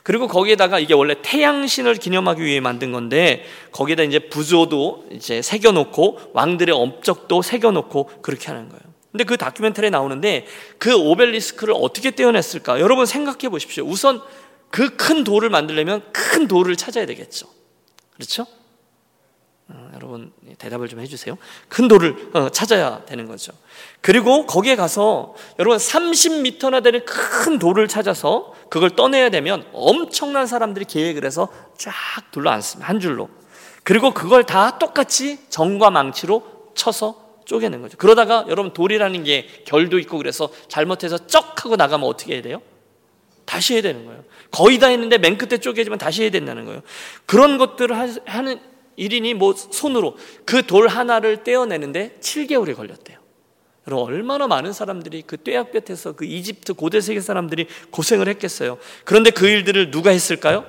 그리고 0.03 0.29
거기에다가 0.29 0.79
이게 0.79 0.95
원래 0.95 1.17
태양신을 1.21 1.97
기념하기 1.97 2.43
위해 2.43 2.61
만든 2.61 2.93
건데 2.93 3.45
거기에다 3.73 4.05
이제 4.05 4.19
부조도 4.19 5.07
이제 5.13 5.43
새겨놓고 5.43 6.33
왕들의 6.33 6.75
업적도 6.75 7.43
새겨놓고 7.43 8.23
그렇게 8.23 8.47
하는 8.47 8.69
거예요. 8.69 8.83
근데 9.13 9.25
그 9.25 9.37
다큐멘터리에 9.37 9.91
나오는데 9.91 10.47
그 10.79 10.95
오벨리스크를 10.95 11.75
어떻게 11.77 12.11
떼어냈을까? 12.11 12.81
여러분 12.81 13.07
생각해 13.07 13.49
보십시오. 13.49 13.85
우선 13.85 14.21
그 14.71 14.97
큰 14.97 15.25
돌을 15.25 15.51
만들려면 15.51 16.03
큰 16.13 16.49
돌을 16.49 16.77
찾아야 16.77 17.07
되겠죠. 17.07 17.47
그렇죠? 18.15 18.47
어, 19.77 19.91
여러분 19.95 20.33
대답을 20.57 20.89
좀 20.89 21.01
해주세요. 21.01 21.37
큰 21.69 21.87
돌을 21.87 22.31
어, 22.33 22.49
찾아야 22.49 23.05
되는 23.05 23.27
거죠. 23.27 23.53
그리고 24.01 24.47
거기에 24.47 24.75
가서 24.75 25.35
여러분 25.59 25.77
30m나 25.79 26.83
되는 26.83 27.05
큰 27.05 27.59
돌을 27.59 27.87
찾아서 27.89 28.55
그걸 28.71 28.91
떠내야 28.91 29.29
되면 29.31 29.67
엄청난 29.73 30.47
사람들이 30.47 30.87
계획을 30.87 31.25
해서 31.25 31.49
쫙 31.77 31.93
둘러 32.31 32.51
앉습니다. 32.51 32.89
한 32.89 33.01
줄로. 33.01 33.29
그리고 33.85 34.13
그걸 34.13 34.45
다 34.45 34.79
똑같이 34.79 35.39
정과 35.51 35.91
망치로 35.91 36.71
쳐서 36.75 37.27
쪼개는 37.45 37.83
거죠. 37.83 37.97
그러다가 37.99 38.47
여러분 38.49 38.73
돌이라는 38.73 39.25
게 39.25 39.47
결도 39.67 39.99
있고 40.01 40.19
그래서 40.19 40.49
잘못해서 40.69 41.27
쩍 41.27 41.65
하고 41.65 41.77
나가면 41.77 42.09
어떻게 42.09 42.35
해야 42.35 42.43
돼요? 42.43 42.63
다시 43.45 43.75
해야 43.75 43.83
되는 43.83 44.07
거예요. 44.07 44.25
거의 44.51 44.79
다 44.79 44.89
했는데 44.89 45.19
맨 45.19 45.39
끝에 45.39 45.59
쪼개지면 45.59 45.99
다시 45.99 46.23
해야 46.23 46.31
된다는 46.31 46.65
거예요. 46.65 46.81
그런 47.27 47.59
것들을 47.59 47.95
하는 48.25 48.61
1인이 48.99 49.35
뭐 49.35 49.55
손으로 49.55 50.17
그 50.45 50.63
돌 50.63 50.89
하나를 50.89 51.45
떼어내는데 51.45 52.19
7개월이 52.21 52.75
걸렸대요. 52.75 53.19
여러분 53.87 54.07
얼마나 54.07 54.47
많은 54.47 54.73
사람들이 54.73 55.23
그 55.27 55.37
떼약볕에서 55.37 56.13
그 56.13 56.25
이집트 56.25 56.75
고대 56.75 57.01
세계 57.01 57.21
사람들이 57.21 57.69
고생을 57.91 58.29
했겠어요. 58.29 58.79
그런데 59.05 59.31
그 59.31 59.47
일들을 59.47 59.91
누가 59.93 60.11
했을까요? 60.11 60.67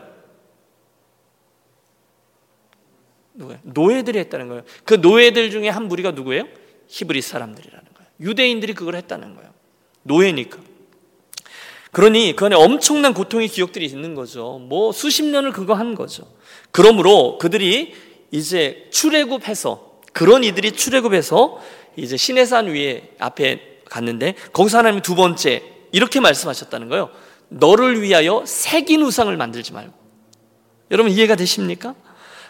누가 3.34 3.58
노예들이 3.64 4.20
했다는 4.20 4.48
거예요. 4.50 4.64
그 4.84 4.96
노예들 4.96 5.50
중에 5.52 5.70
한 5.70 5.88
무리가 5.88 6.12
누구예요? 6.12 6.48
히브리 6.88 7.22
사람들이라는 7.22 7.86
거예요. 7.94 8.10
유대인들이 8.20 8.74
그걸 8.74 8.96
했다는 8.96 9.36
거예요. 9.36 9.52
노예니까. 10.04 10.60
그러니 11.92 12.36
그 12.36 12.46
안에 12.46 12.56
엄청난 12.56 13.14
고통의 13.14 13.48
기억들이 13.48 13.86
있는 13.86 14.14
거죠. 14.14 14.60
뭐 14.60 14.92
수십 14.92 15.24
년을 15.24 15.52
그거 15.52 15.74
한 15.74 15.96
거죠. 15.96 16.32
그러므로 16.72 17.38
그들이 17.40 17.94
이제 18.32 18.88
출애굽해서 18.92 20.02
그런 20.14 20.44
이들이 20.44 20.72
출애굽해서 20.74 21.62
이제 21.96 22.18
시내산 22.18 22.68
위에 22.68 23.12
앞에 23.20 23.82
갔는데 23.86 24.36
거기서 24.54 24.80
하나님이 24.80 25.02
두 25.02 25.16
번째 25.16 25.64
이렇게 25.92 26.20
말씀하셨다는 26.20 26.90
거예요. 26.90 27.10
너를 27.50 28.02
위하여 28.02 28.44
새긴 28.46 29.02
우상을 29.04 29.36
만들지 29.36 29.74
말고. 29.74 29.94
여러분 30.92 31.12
이해가 31.12 31.36
되십니까? 31.36 31.96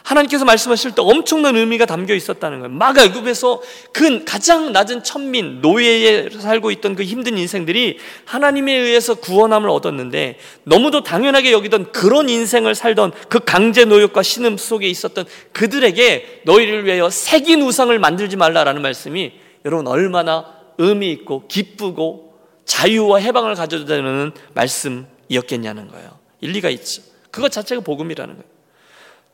하나님께서 0.07 0.45
말씀하실 0.45 0.91
때 0.91 1.01
엄청난 1.01 1.57
의미가 1.57 1.85
담겨 1.85 2.13
있었다는 2.13 2.59
거예요. 2.59 2.73
막 2.73 2.97
애굽에서 2.97 3.61
그 3.91 4.23
가장 4.23 4.71
낮은 4.71 5.03
천민 5.03 5.59
노예에 5.61 6.29
살고 6.29 6.71
있던 6.71 6.95
그 6.95 7.03
힘든 7.03 7.37
인생들이 7.37 7.99
하나님에 8.23 8.73
의해서 8.73 9.15
구원함을 9.15 9.69
얻었는데 9.69 10.37
너무도 10.63 11.03
당연하게 11.03 11.51
여기던 11.51 11.91
그런 11.91 12.29
인생을 12.29 12.73
살던 12.73 13.11
그 13.27 13.39
강제 13.39 13.83
노역과 13.83 14.23
신음 14.23 14.57
속에 14.57 14.87
있었던 14.87 15.25
그들에게 15.51 16.43
너희를 16.45 16.85
위하여 16.85 17.09
새긴 17.09 17.61
우상을 17.63 17.97
만들지 17.99 18.37
말라라는 18.37 18.81
말씀이 18.81 19.33
여러분 19.65 19.87
얼마나 19.87 20.45
의미 20.77 21.11
있고 21.11 21.47
기쁘고 21.47 22.33
자유와 22.63 23.19
해방을 23.19 23.55
가져다 23.55 23.85
주는 23.85 24.31
말씀이었겠냐는 24.53 25.89
거예요. 25.89 26.17
일리가 26.39 26.69
있죠. 26.69 27.01
그것 27.29 27.51
자체가 27.51 27.81
복음이라는 27.81 28.35
거예요. 28.35 28.56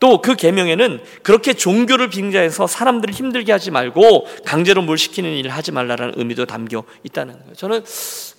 또 0.03 0.17
그 0.17 0.36
계명에는 0.36 1.00
그렇게 1.22 1.53
종교를 1.53 2.10
빙자해서 2.10 2.67
사람들을 2.67 3.13
힘들게 3.13 3.53
하지 3.53 3.72
말고 3.72 4.27
강제로 4.43 4.81
뭘 4.81 4.98
시키는 4.98 5.31
일을 5.31 5.51
하지 5.51 5.72
말라라는 5.72 6.15
의미도 6.17 6.45
담겨 6.45 6.83
있다는 7.03 7.39
거예요. 7.39 7.53
저는 7.55 7.86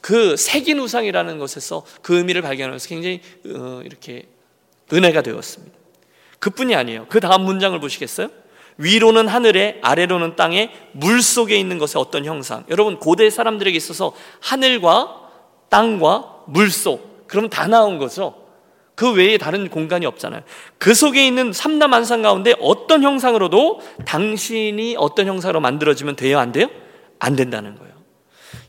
그 0.02 0.36
색인 0.36 0.78
우상이라는 0.78 1.38
것에서 1.38 1.86
그 2.02 2.18
의미를 2.18 2.42
발견하면서 2.42 2.86
굉장히 2.86 3.22
어, 3.46 3.80
이렇게 3.82 4.26
은혜가 4.92 5.22
되었습니다. 5.22 5.74
그뿐이 6.38 6.74
아니에요. 6.74 7.06
그 7.08 7.18
다음 7.20 7.44
문장을 7.44 7.80
보시겠어요? 7.80 8.28
위로는 8.76 9.26
하늘에 9.26 9.78
아래로는 9.80 10.36
땅에 10.36 10.70
물 10.92 11.22
속에 11.22 11.56
있는 11.56 11.78
것의 11.78 11.94
어떤 11.96 12.26
형상. 12.26 12.64
여러분 12.68 12.98
고대 12.98 13.30
사람들에게 13.30 13.74
있어서 13.74 14.12
하늘과 14.40 15.30
땅과 15.70 16.42
물 16.46 16.70
속. 16.70 17.24
그러면 17.26 17.48
다 17.48 17.66
나온 17.68 17.96
거죠. 17.96 18.43
그 18.94 19.12
외에 19.12 19.38
다른 19.38 19.68
공간이 19.68 20.06
없잖아요. 20.06 20.42
그 20.78 20.94
속에 20.94 21.26
있는 21.26 21.52
삼남한상 21.52 22.22
가운데 22.22 22.54
어떤 22.60 23.02
형상으로도 23.02 23.80
당신이 24.04 24.96
어떤 24.98 25.26
형상으로 25.26 25.60
만들어지면 25.60 26.16
돼요? 26.16 26.38
안 26.38 26.52
돼요? 26.52 26.68
안 27.18 27.36
된다는 27.36 27.76
거예요. 27.76 27.94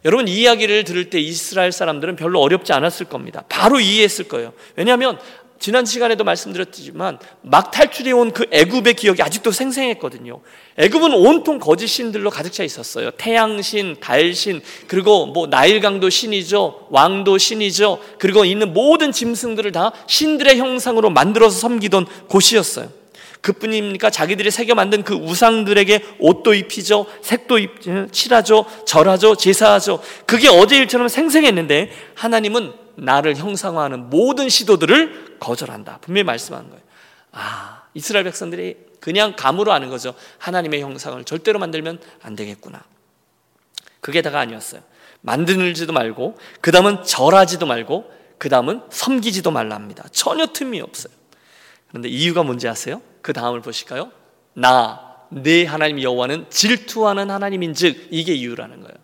여러분 0.04 0.28
이 0.28 0.42
이야기를 0.42 0.84
들을 0.84 1.10
때 1.10 1.20
이스라엘 1.20 1.72
사람들은 1.72 2.16
별로 2.16 2.40
어렵지 2.40 2.74
않았을 2.74 3.08
겁니다. 3.08 3.44
바로 3.50 3.80
이해했을 3.80 4.28
거예요. 4.28 4.54
왜냐하면 4.76 5.20
지난 5.66 5.84
시간에도 5.84 6.24
말씀드렸지만 6.24 7.18
막 7.42 7.72
탈출해 7.72 8.12
온 8.12 8.30
그 8.36 8.46
애굽의 8.52 8.94
기억이 8.94 9.24
아직도 9.24 9.52
생생했거든요. 9.52 10.42
애굽은 10.78 11.12
온통 11.12 11.58
거짓 11.58 11.88
신들로 11.88 12.30
가득 12.30 12.54
차 12.54 12.64
있었어요. 12.64 13.10
태양신, 13.18 13.96
달신, 14.00 14.62
그리고 14.88 15.26
뭐 15.26 15.48
나일강도 15.48 16.12
신이죠. 16.12 16.90
왕도 16.92 17.40
신이죠. 17.40 18.00
그리고 18.20 18.46
있는 18.46 18.74
모든 18.74 19.12
짐승들을 19.12 19.72
다 19.72 19.92
신들의 20.06 20.60
형상으로 20.60 21.10
만들어서 21.10 21.58
섬기던 21.58 22.06
곳이었어요. 22.28 22.90
그뿐입니까? 23.42 24.12
자기들이 24.12 24.52
새겨 24.52 24.76
만든 24.76 25.02
그 25.02 25.16
우상들에게 25.16 26.18
옷도 26.20 26.54
입히죠. 26.54 27.08
색도 27.24 27.58
입, 27.58 28.12
칠하죠. 28.12 28.66
절하죠. 28.86 29.36
제사하죠. 29.36 30.00
그게 30.28 30.48
어제 30.48 30.78
일처럼 30.78 31.08
생생했는데 31.08 31.92
하나님은 32.14 32.86
나를 32.98 33.36
형상화하는 33.36 34.10
모든 34.10 34.48
시도들을 34.48 35.25
거절한다. 35.40 36.00
분명히 36.02 36.24
말씀하는 36.24 36.70
거예요. 36.70 36.84
아, 37.32 37.84
이스라엘 37.94 38.24
백성들이 38.26 38.78
그냥 39.00 39.36
감으로 39.36 39.72
아는 39.72 39.90
거죠. 39.90 40.14
하나님의 40.40 40.82
형상을 40.82 41.24
절대로 41.26 41.60
만들면 41.60 42.00
안 42.22 42.36
되겠구나. 42.36 42.84
그게 44.00 44.22
다가 44.22 44.40
아니었어요. 44.40 44.82
만들지도 45.22 45.94
말고, 45.94 46.38
그 46.62 46.72
다음은 46.72 47.04
절하지도 47.04 47.66
말고, 47.66 48.12
그 48.38 48.50
다음은 48.50 48.82
섬기지도 48.90 49.52
말랍니다. 49.52 50.06
전혀 50.12 50.46
틈이 50.48 50.82
없어요. 50.82 51.14
그런데 51.88 52.10
이유가 52.10 52.44
뭔지 52.44 52.68
아세요? 52.68 53.02
그 53.22 53.34
다음을 53.34 53.62
보실까요? 53.62 54.12
나, 54.54 55.18
내 55.30 55.66
하나님 55.66 56.02
여호와는 56.02 56.50
질투하는 56.50 57.32
하나님인즉 57.32 58.10
이게 58.12 58.34
이유라는 58.34 58.82
거예요. 58.82 58.96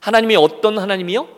하나님이 0.00 0.36
어떤 0.36 0.78
하나님이요? 0.78 1.28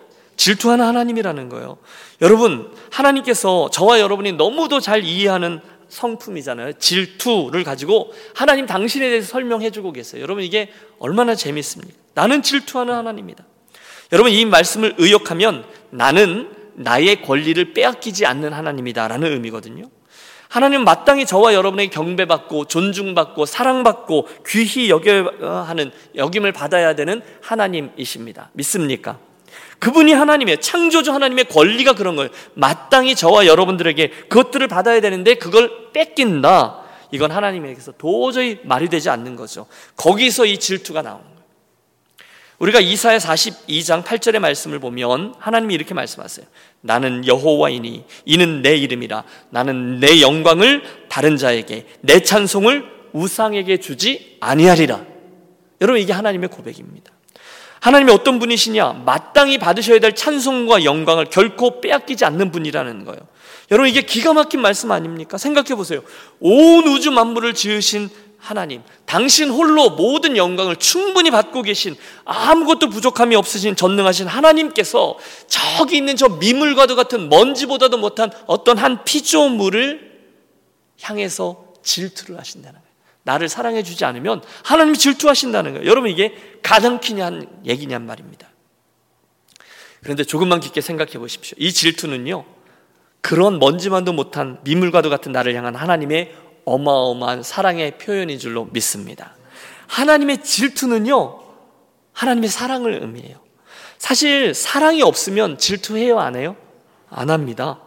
질투하는 0.41 0.87
하나님이라는 0.87 1.51
거예요. 1.51 1.77
여러분, 2.23 2.73
하나님께서 2.91 3.69
저와 3.71 4.01
여러분이 4.01 4.33
너무도 4.33 4.81
잘 4.81 5.05
이해하는 5.05 5.61
성품이잖아요. 5.91 6.79
질투를 6.79 7.63
가지고 7.63 8.11
하나님 8.35 8.65
당신에 8.65 9.11
대해서 9.11 9.29
설명해 9.29 9.71
주고 9.71 9.93
계세요. 9.93 10.23
여러분, 10.23 10.43
이게 10.43 10.71
얼마나 10.99 11.35
재밌습니까? 11.35 11.93
나는 12.15 12.41
질투하는 12.41 12.95
하나님이다. 12.95 13.45
여러분, 14.13 14.33
이 14.33 14.47
말씀을 14.47 14.95
의역하면 14.97 15.67
나는 15.91 16.51
나의 16.73 17.21
권리를 17.21 17.75
빼앗기지 17.75 18.25
않는 18.25 18.55
하나님이다 18.55 19.09
라는 19.09 19.33
의미거든요. 19.33 19.91
하나님은 20.49 20.87
마땅히 20.87 21.27
저와 21.27 21.53
여러분에게 21.53 21.91
경배받고 21.91 22.65
존중받고 22.65 23.45
사랑받고 23.45 24.27
귀히 24.47 24.89
여겨야 24.89 25.67
하는 25.67 25.93
여김을 26.15 26.53
받아야 26.53 26.95
되는 26.95 27.21
하나님이십니다. 27.43 28.51
믿습니까? 28.55 29.19
그분이 29.81 30.13
하나님의 30.13 30.61
창조주 30.61 31.13
하나님의 31.13 31.47
권리가 31.47 31.95
그런 31.95 32.15
거예요. 32.15 32.31
마땅히 32.55 33.15
저와 33.15 33.47
여러분들에게 33.47 34.09
그것들을 34.29 34.69
받아야 34.69 35.01
되는데 35.01 35.35
그걸 35.35 35.91
뺏긴다. 35.93 36.81
이건 37.13 37.31
하나님에게서 37.33 37.93
도저히 37.99 38.61
말이 38.63 38.89
되지 38.89 39.11
않는 39.11 39.37
거죠. 39.37 39.67
거기서 39.97 40.45
이 40.47 40.59
질투가 40.59 41.03
나오는 41.03 41.25
거예요. 41.25 41.41
우리가 42.59 42.79
이사야 42.79 43.17
42장 43.17 44.05
8절의 44.05 44.39
말씀을 44.39 44.79
보면 44.79 45.35
하나님이 45.39 45.75
이렇게 45.75 45.95
말씀하세요. 45.95 46.47
나는 46.83 47.27
여호와이니 47.27 48.05
이는 48.27 48.61
내 48.61 48.77
이름이라 48.77 49.25
나는 49.49 49.99
내 49.99 50.21
영광을 50.21 50.83
다른 51.09 51.39
자에게 51.39 51.87
내 52.03 52.21
찬송을 52.21 52.85
우상에게 53.15 53.79
주지 53.79 54.37
아니하리라. 54.41 55.05
여러분 55.81 56.03
이게 56.03 56.13
하나님의 56.13 56.51
고백입니다. 56.51 57.11
하나님이 57.81 58.13
어떤 58.13 58.39
분이시냐? 58.39 59.03
마땅히 59.05 59.59
받으셔야 59.59 59.99
될 59.99 60.15
찬송과 60.15 60.85
영광을 60.85 61.27
결코 61.27 61.81
빼앗기지 61.81 62.25
않는 62.27 62.51
분이라는 62.51 63.05
거예요. 63.05 63.21
여러분 63.71 63.89
이게 63.89 64.03
기가 64.03 64.33
막힌 64.33 64.61
말씀 64.61 64.91
아닙니까? 64.93 65.39
생각해 65.39 65.75
보세요. 65.75 66.03
온 66.41 66.87
우주 66.87 67.11
만물을 67.11 67.55
지으신 67.55 68.11
하나님, 68.39 68.83
당신 69.05 69.51
홀로 69.51 69.91
모든 69.91 70.37
영광을 70.37 70.77
충분히 70.77 71.31
받고 71.31 71.63
계신 71.63 71.95
아무것도 72.25 72.89
부족함이 72.89 73.37
없으신 73.37 73.77
전능하신 73.77 74.27
하나님께서 74.27 75.19
저기 75.47 75.99
있는 75.99 76.17
저 76.17 76.29
미물과도 76.29 76.97
같은 76.97 77.29
먼지보다도 77.29 77.99
못한 77.99 78.31
어떤 78.47 78.79
한 78.79 79.05
피조물을 79.05 80.11
향해서 81.03 81.65
질투를 81.83 82.39
하신다는 82.39 82.81
거예요. 82.81 82.90
나를 83.31 83.49
사랑해 83.49 83.83
주지 83.83 84.05
않으면 84.05 84.43
하나님이 84.65 84.99
질투하신다는 84.99 85.75
거예요. 85.75 85.89
여러분 85.89 86.11
이게 86.11 86.35
가당키냐 86.63 87.31
얘기냔 87.65 88.05
말입니다. 88.05 88.49
그런데 90.03 90.25
조금만 90.25 90.61
깊게 90.61 90.81
생각해 90.81 91.13
보십시오. 91.13 91.57
이 91.59 91.73
질투는요. 91.73 92.45
그런 93.21 93.59
먼지만도 93.59 94.13
못한 94.13 94.59
미물과도 94.65 95.11
같은 95.11 95.31
나를 95.31 95.55
향한 95.55 95.77
하나님의 95.77 96.35
어마어마한 96.65 97.43
사랑의 97.43 97.99
표현인 97.99 98.39
줄로 98.39 98.65
믿습니다. 98.73 99.37
하나님의 99.87 100.43
질투는요. 100.43 101.39
하나님의 102.13 102.49
사랑을 102.49 103.01
의미해요. 103.03 103.37
사실 103.99 104.55
사랑이 104.55 105.03
없으면 105.03 105.59
질투해요, 105.59 106.19
안 106.19 106.35
해요? 106.35 106.57
안 107.11 107.31
합니다. 107.31 107.81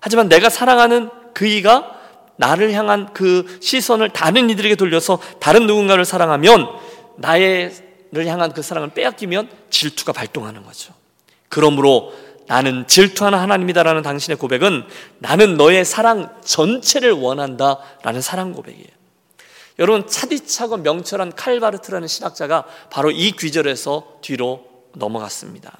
하지만 0.00 0.28
내가 0.28 0.48
사랑하는 0.48 1.10
그이가 1.34 1.97
나를 2.38 2.72
향한 2.72 3.12
그 3.12 3.58
시선을 3.60 4.10
다른 4.10 4.48
이들에게 4.48 4.76
돌려서 4.76 5.20
다른 5.40 5.66
누군가를 5.66 6.04
사랑하면 6.04 6.68
나의를 7.16 8.26
향한 8.26 8.52
그 8.52 8.62
사랑을 8.62 8.90
빼앗기면 8.90 9.50
질투가 9.70 10.12
발동하는 10.12 10.62
거죠. 10.62 10.94
그러므로 11.48 12.12
나는 12.46 12.86
질투하는 12.86 13.38
하나님이다라는 13.38 14.02
당신의 14.02 14.38
고백은 14.38 14.84
나는 15.18 15.56
너의 15.56 15.84
사랑 15.84 16.34
전체를 16.44 17.12
원한다라는 17.12 18.22
사랑 18.22 18.52
고백이에요. 18.52 18.86
여러분 19.80 20.06
차디차고 20.06 20.78
명철한 20.78 21.34
칼바르트라는 21.34 22.08
신학자가 22.08 22.64
바로 22.90 23.10
이 23.10 23.32
귀절에서 23.32 24.18
뒤로 24.22 24.64
넘어갔습니다. 24.94 25.76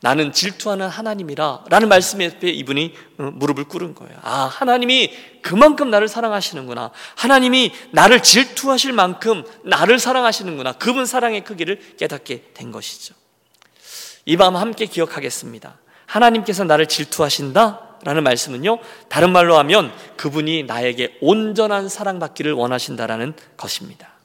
나는 0.00 0.32
질투하는 0.32 0.88
하나님이라 0.88 1.64
라는 1.68 1.88
말씀에 1.88 2.38
이분이 2.42 2.94
어, 3.18 3.30
무릎을 3.34 3.64
꿇은 3.64 3.94
거예요. 3.94 4.16
아, 4.22 4.44
하나님이 4.44 5.12
그만큼 5.42 5.90
나를 5.90 6.08
사랑하시는구나. 6.08 6.90
하나님이 7.16 7.72
나를 7.92 8.22
질투하실 8.22 8.92
만큼 8.92 9.44
나를 9.64 9.98
사랑하시는구나. 9.98 10.72
그분 10.74 11.06
사랑의 11.06 11.44
크기를 11.44 11.96
깨닫게 11.96 12.50
된 12.54 12.72
것이죠. 12.72 13.14
이 14.26 14.36
밤 14.36 14.56
함께 14.56 14.86
기억하겠습니다. 14.86 15.78
하나님께서 16.06 16.64
나를 16.64 16.86
질투하신다? 16.86 17.98
라는 18.04 18.22
말씀은요, 18.22 18.78
다른 19.08 19.30
말로 19.32 19.56
하면 19.58 19.92
그분이 20.16 20.64
나에게 20.64 21.16
온전한 21.20 21.88
사랑받기를 21.88 22.52
원하신다라는 22.52 23.34
것입니다. 23.56 24.15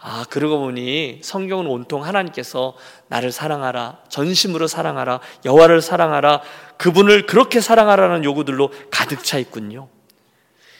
아, 0.00 0.24
그러고 0.30 0.60
보니 0.60 1.20
성경은 1.22 1.66
온통 1.66 2.04
하나님께서 2.04 2.74
나를 3.08 3.32
사랑하라, 3.32 3.98
전심으로 4.08 4.68
사랑하라, 4.68 5.20
여호와를 5.44 5.82
사랑하라, 5.82 6.40
그분을 6.76 7.26
그렇게 7.26 7.60
사랑하라는 7.60 8.24
요구들로 8.24 8.70
가득 8.90 9.24
차 9.24 9.38
있군요. 9.38 9.88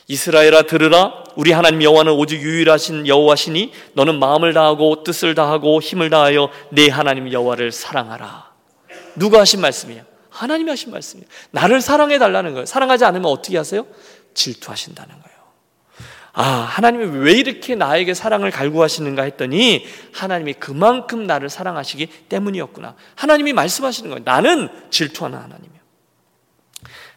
이스라엘아 0.06 0.62
들으라 0.62 1.24
우리 1.36 1.52
하나님 1.52 1.82
여호와는 1.82 2.12
오직 2.12 2.40
유일하신 2.40 3.06
여호와시니 3.06 3.72
너는 3.92 4.18
마음을 4.18 4.54
다하고 4.54 5.02
뜻을 5.02 5.34
다하고 5.34 5.82
힘을 5.82 6.08
다하여 6.08 6.50
내 6.70 6.88
하나님 6.88 7.30
여호와를 7.30 7.72
사랑하라. 7.72 8.50
누가 9.16 9.40
하신 9.40 9.60
말씀이야? 9.60 10.02
하나님이 10.30 10.70
하신 10.70 10.92
말씀이에요. 10.92 11.28
나를 11.50 11.80
사랑해 11.80 12.18
달라는 12.18 12.52
거예요. 12.52 12.64
사랑하지 12.64 13.04
않으면 13.04 13.26
어떻게 13.26 13.58
하세요? 13.58 13.84
질투하신다는 14.32 15.10
거예요. 15.10 15.27
아, 16.40 16.44
하나님이 16.44 17.18
왜 17.18 17.32
이렇게 17.32 17.74
나에게 17.74 18.14
사랑을 18.14 18.52
갈구하시는가 18.52 19.24
했더니 19.24 19.84
하나님이 20.12 20.54
그만큼 20.54 21.26
나를 21.26 21.48
사랑하시기 21.48 22.06
때문이었구나. 22.28 22.94
하나님이 23.16 23.52
말씀하시는 23.54 24.08
거예요. 24.08 24.22
나는 24.24 24.68
질투하는 24.90 25.36
하나님이에요. 25.36 25.80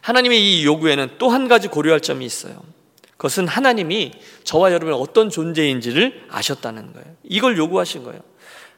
하나님의 0.00 0.40
이 0.42 0.64
요구에는 0.64 1.10
또 1.18 1.28
한 1.28 1.46
가지 1.46 1.68
고려할 1.68 2.00
점이 2.00 2.26
있어요. 2.26 2.64
그것은 3.12 3.46
하나님이 3.46 4.10
저와 4.42 4.72
여러분이 4.72 4.98
어떤 5.00 5.30
존재인지를 5.30 6.26
아셨다는 6.28 6.92
거예요. 6.92 7.06
이걸 7.22 7.56
요구하신 7.56 8.02
거예요. 8.02 8.20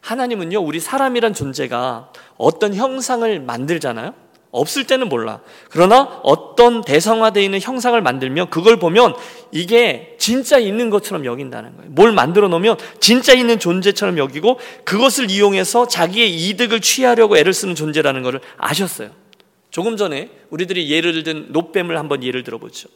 하나님은요, 0.03 0.59
우리 0.61 0.79
사람이란 0.79 1.33
존재가 1.33 2.13
어떤 2.37 2.75
형상을 2.75 3.41
만들잖아요? 3.41 4.13
없을 4.55 4.85
때는 4.87 5.09
몰라. 5.09 5.41
그러나 5.69 6.21
어떤 6.23 6.83
대상화되어 6.83 7.43
있는 7.43 7.61
형상을 7.61 8.01
만들면 8.01 8.51
그걸 8.51 8.79
보면 8.79 9.15
이게 9.51 10.15
진짜 10.19 10.59
있는 10.59 10.91
것처럼 10.91 11.25
여긴다는 11.25 11.77
거예요. 11.77 11.91
뭘 11.91 12.13
만들어 12.13 12.47
놓으면 12.49 12.77
진짜 13.01 13.35
있는 13.35 13.59
존재처럼 13.59 14.17
여기고 14.17 14.61
그것을 14.85 15.31
이용해서 15.31 15.89
자기의 15.89 16.33
이득을 16.49 16.81
취하려고 16.81 17.37
애를 17.37 17.53
쓰는 17.53 17.75
존재라는 17.75 18.23
것을 18.23 18.41
아셨어요. 18.57 19.11
조금 19.71 19.97
전에 19.97 20.31
우리들이 20.51 20.89
예를 20.89 21.25
든 21.25 21.47
노뱀을 21.49 21.99
한번 21.99 22.23
예를 22.23 22.45
들어보죠. 22.45 22.89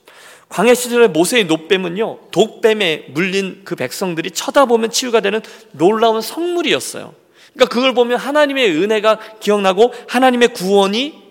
광해 0.49 0.75
시절의 0.75 1.09
모세의 1.09 1.45
노뱀은요, 1.47 2.31
독뱀에 2.31 3.07
물린 3.09 3.63
그 3.65 3.75
백성들이 3.75 4.31
쳐다보면 4.31 4.91
치유가 4.93 5.21
되는 5.21 5.43
놀라운 5.73 6.23
성물이었어요. 6.23 7.15
그러니까 7.53 7.75
그걸 7.75 7.95
보면 7.95 8.19
하나님의 8.19 8.71
은혜가 8.71 9.19
기억나고 9.41 9.93
하나님의 10.07 10.55
구원이 10.55 11.28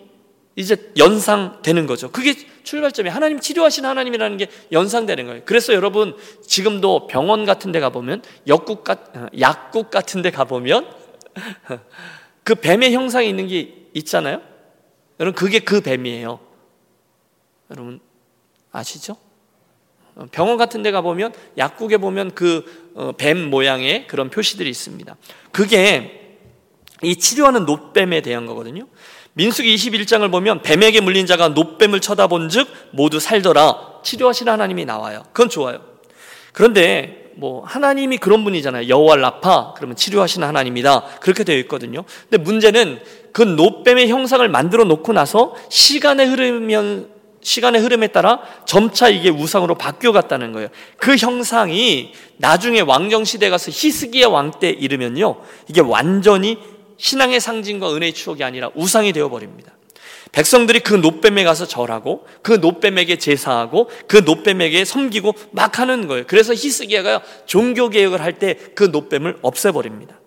이제 0.57 0.91
연상되는 0.97 1.85
거죠. 1.85 2.11
그게 2.11 2.33
출발점이 2.63 3.09
하나님 3.09 3.39
치료하신 3.39 3.85
하나님이라는 3.85 4.37
게 4.37 4.47
연상되는 4.71 5.25
거예요. 5.27 5.41
그래서 5.45 5.71
여러분 5.71 6.17
지금도 6.45 7.05
병원 7.05 7.45
같은 7.45 7.71
데 7.71 7.79
가보면 7.79 8.23
약국, 8.47 8.83
같, 8.83 9.15
어, 9.15 9.27
약국 9.39 9.91
같은 9.91 10.23
데 10.23 10.31
가보면 10.31 10.91
그 12.43 12.55
뱀의 12.55 12.91
형상이 12.91 13.29
있는 13.29 13.47
게 13.47 13.87
있잖아요. 13.93 14.41
여러분 15.19 15.37
그게 15.37 15.59
그 15.59 15.79
뱀이에요. 15.79 16.39
여러분 17.69 17.99
아시죠? 18.71 19.15
어, 20.15 20.25
병원 20.31 20.57
같은 20.57 20.81
데 20.81 20.89
가보면 20.89 21.33
약국에 21.59 21.97
보면 21.97 22.33
그뱀 22.33 23.37
어, 23.37 23.49
모양의 23.49 24.07
그런 24.07 24.31
표시들이 24.31 24.71
있습니다. 24.71 25.15
그게 25.51 26.39
이 27.03 27.15
치료하는 27.15 27.65
노뱀에 27.65 28.21
대한 28.21 28.47
거거든요. 28.47 28.87
민수기 29.37 29.75
21장을 29.75 30.29
보면 30.31 30.63
뱀에게 30.63 30.99
물린 30.99 31.27
자가 31.27 31.49
노뱀을 31.49 32.01
쳐다본 32.01 32.49
즉 32.49 32.67
모두 32.89 33.19
살더라. 33.19 33.99
치료하신 34.03 34.49
하나님이 34.49 34.85
나와요. 34.85 35.21
그건 35.31 35.47
좋아요. 35.47 35.79
그런데 36.53 37.33
뭐 37.35 37.63
하나님이 37.63 38.17
그런 38.17 38.43
분이잖아요. 38.43 38.89
여호와 38.89 39.17
라파 39.17 39.75
그러면 39.75 39.95
치료하시는 39.95 40.45
하나님이다. 40.47 41.19
그렇게 41.21 41.43
되어 41.43 41.55
있거든요. 41.59 42.03
근데 42.27 42.43
문제는 42.43 42.99
그 43.31 43.43
노뱀의 43.43 44.09
형상을 44.09 44.47
만들어 44.49 44.85
놓고 44.85 45.13
나서 45.13 45.53
시간의 45.69 46.25
흐르면 46.29 47.09
시간의 47.39 47.81
흐름에 47.81 48.07
따라 48.07 48.39
점차 48.65 49.07
이게 49.07 49.29
우상으로 49.29 49.75
바뀌어 49.75 50.13
갔다는 50.13 50.51
거예요. 50.51 50.69
그 50.97 51.15
형상이 51.15 52.11
나중에 52.37 52.81
왕정 52.81 53.23
시대 53.23 53.51
가서 53.51 53.69
히스기야 53.71 54.29
왕 54.29 54.49
때 54.59 54.69
이르면요. 54.71 55.35
이게 55.69 55.81
완전히 55.81 56.57
신앙의 56.97 57.39
상징과 57.39 57.93
은혜의 57.95 58.13
추억이 58.13 58.43
아니라 58.43 58.69
우상이 58.75 59.13
되어 59.13 59.29
버립니다. 59.29 59.73
백성들이 60.31 60.81
그 60.81 60.93
노뱀에 60.93 61.43
가서 61.45 61.65
절하고 61.65 62.27
그 62.41 62.51
노뱀에게 62.53 63.17
제사하고 63.17 63.89
그 64.07 64.17
노뱀에게 64.17 64.83
섬기고 64.83 65.33
막 65.51 65.79
하는 65.79 66.07
거예요. 66.07 66.25
그래서 66.27 66.53
히스기야가 66.53 67.23
종교 67.45 67.89
개혁을 67.89 68.21
할 68.21 68.33
때 68.33 68.55
그 68.75 68.83
노뱀을 68.83 69.37
없애버립니다. 69.41 70.19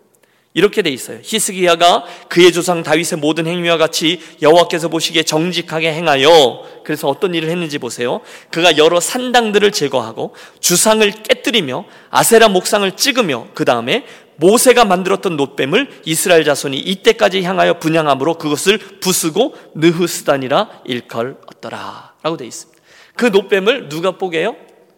이렇게 0.53 0.83
돼 0.83 0.91
있어요. 0.91 1.21
히스기야가 1.23 2.05
그의 2.29 2.51
조상 2.53 2.83
다윗의 2.83 3.21
모든 3.21 3.47
행위와 3.47 3.77
같이 3.77 4.21
여호와께서 4.43 4.89
보시기에 4.89 5.23
정직하게 5.23 5.93
행하여 5.93 6.65
그래서 6.85 7.07
어떤 7.07 7.35
일을 7.37 7.51
했는지 7.51 7.79
보세요. 7.79 8.21
그가 8.51 8.77
여러 8.77 8.99
산당들을 8.99 9.71
제거하고 9.71 10.35
주상을 10.59 11.09
깨뜨리며 11.23 11.85
아세라 12.11 12.49
목상을 12.49 12.91
찍으며 12.97 13.49
그 13.55 13.65
다음에 13.65 14.05
모세가 14.41 14.85
만들었던 14.87 15.37
노뱀을 15.37 16.03
이스라엘 16.05 16.45
자손이 16.45 16.79
이때까지 16.79 17.43
향하여 17.43 17.79
분양함으로 17.79 18.39
그것을 18.39 18.79
부수고 18.79 19.55
느흐스단이라 19.75 20.83
일컬었더라 20.87 22.15
라고 22.23 22.37
되어 22.37 22.47
있습니다. 22.47 22.81
그 23.15 23.27
노뱀을 23.27 23.89
누가 23.89 24.13
뽀개요? 24.13 24.57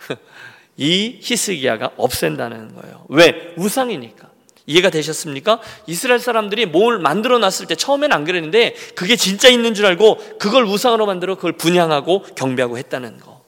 이 0.77 1.19
히스기야가 1.21 1.91
없앤다는 1.97 2.75
거예요. 2.75 3.05
왜? 3.09 3.53
우상이니까. 3.57 4.31
이해가 4.65 4.91
되셨습니까? 4.91 5.61
이스라엘 5.89 6.21
사람들이 6.21 6.67
뭘 6.67 7.01
만들어 7.01 7.39
놨을 7.39 7.67
때 7.67 7.75
처음엔 7.75 8.13
안 8.13 8.25
그랬는데 8.25 8.75
그게 8.95 9.17
진짜 9.17 9.49
있는 9.49 9.75
줄 9.75 9.87
알고 9.87 10.39
그걸 10.39 10.65
우상으로 10.65 11.05
만들어 11.05 11.35
그걸 11.35 11.53
분양하고 11.53 12.23
경배하고 12.37 12.79
했다는 12.79 13.19
거예요. 13.19 13.43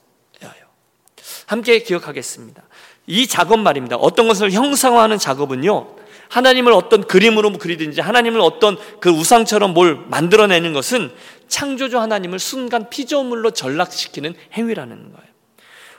함께 1.47 1.79
기억하겠습니다. 1.81 2.63
이 3.07 3.27
작업 3.27 3.61
말입니다. 3.61 3.97
어떤 3.97 4.29
것을 4.29 4.53
형상화하는 4.53 5.19
작업은요. 5.19 5.89
하나님을 6.29 6.73
어떤 6.73 7.07
그림으로 7.07 7.53
그리든지 7.53 8.01
하나님을 8.01 8.41
어떤 8.41 8.77
그 9.01 9.11
우상처럼 9.11 9.75
뭘 9.75 9.99
만들어내는 10.09 10.73
것은 10.73 11.13
창조주 11.49 11.99
하나님을 11.99 12.39
순간 12.39 12.89
피조물로 12.91 13.53
전락시키는 13.53 14.35
행위라는 14.55 14.97
거예요. 14.97 15.35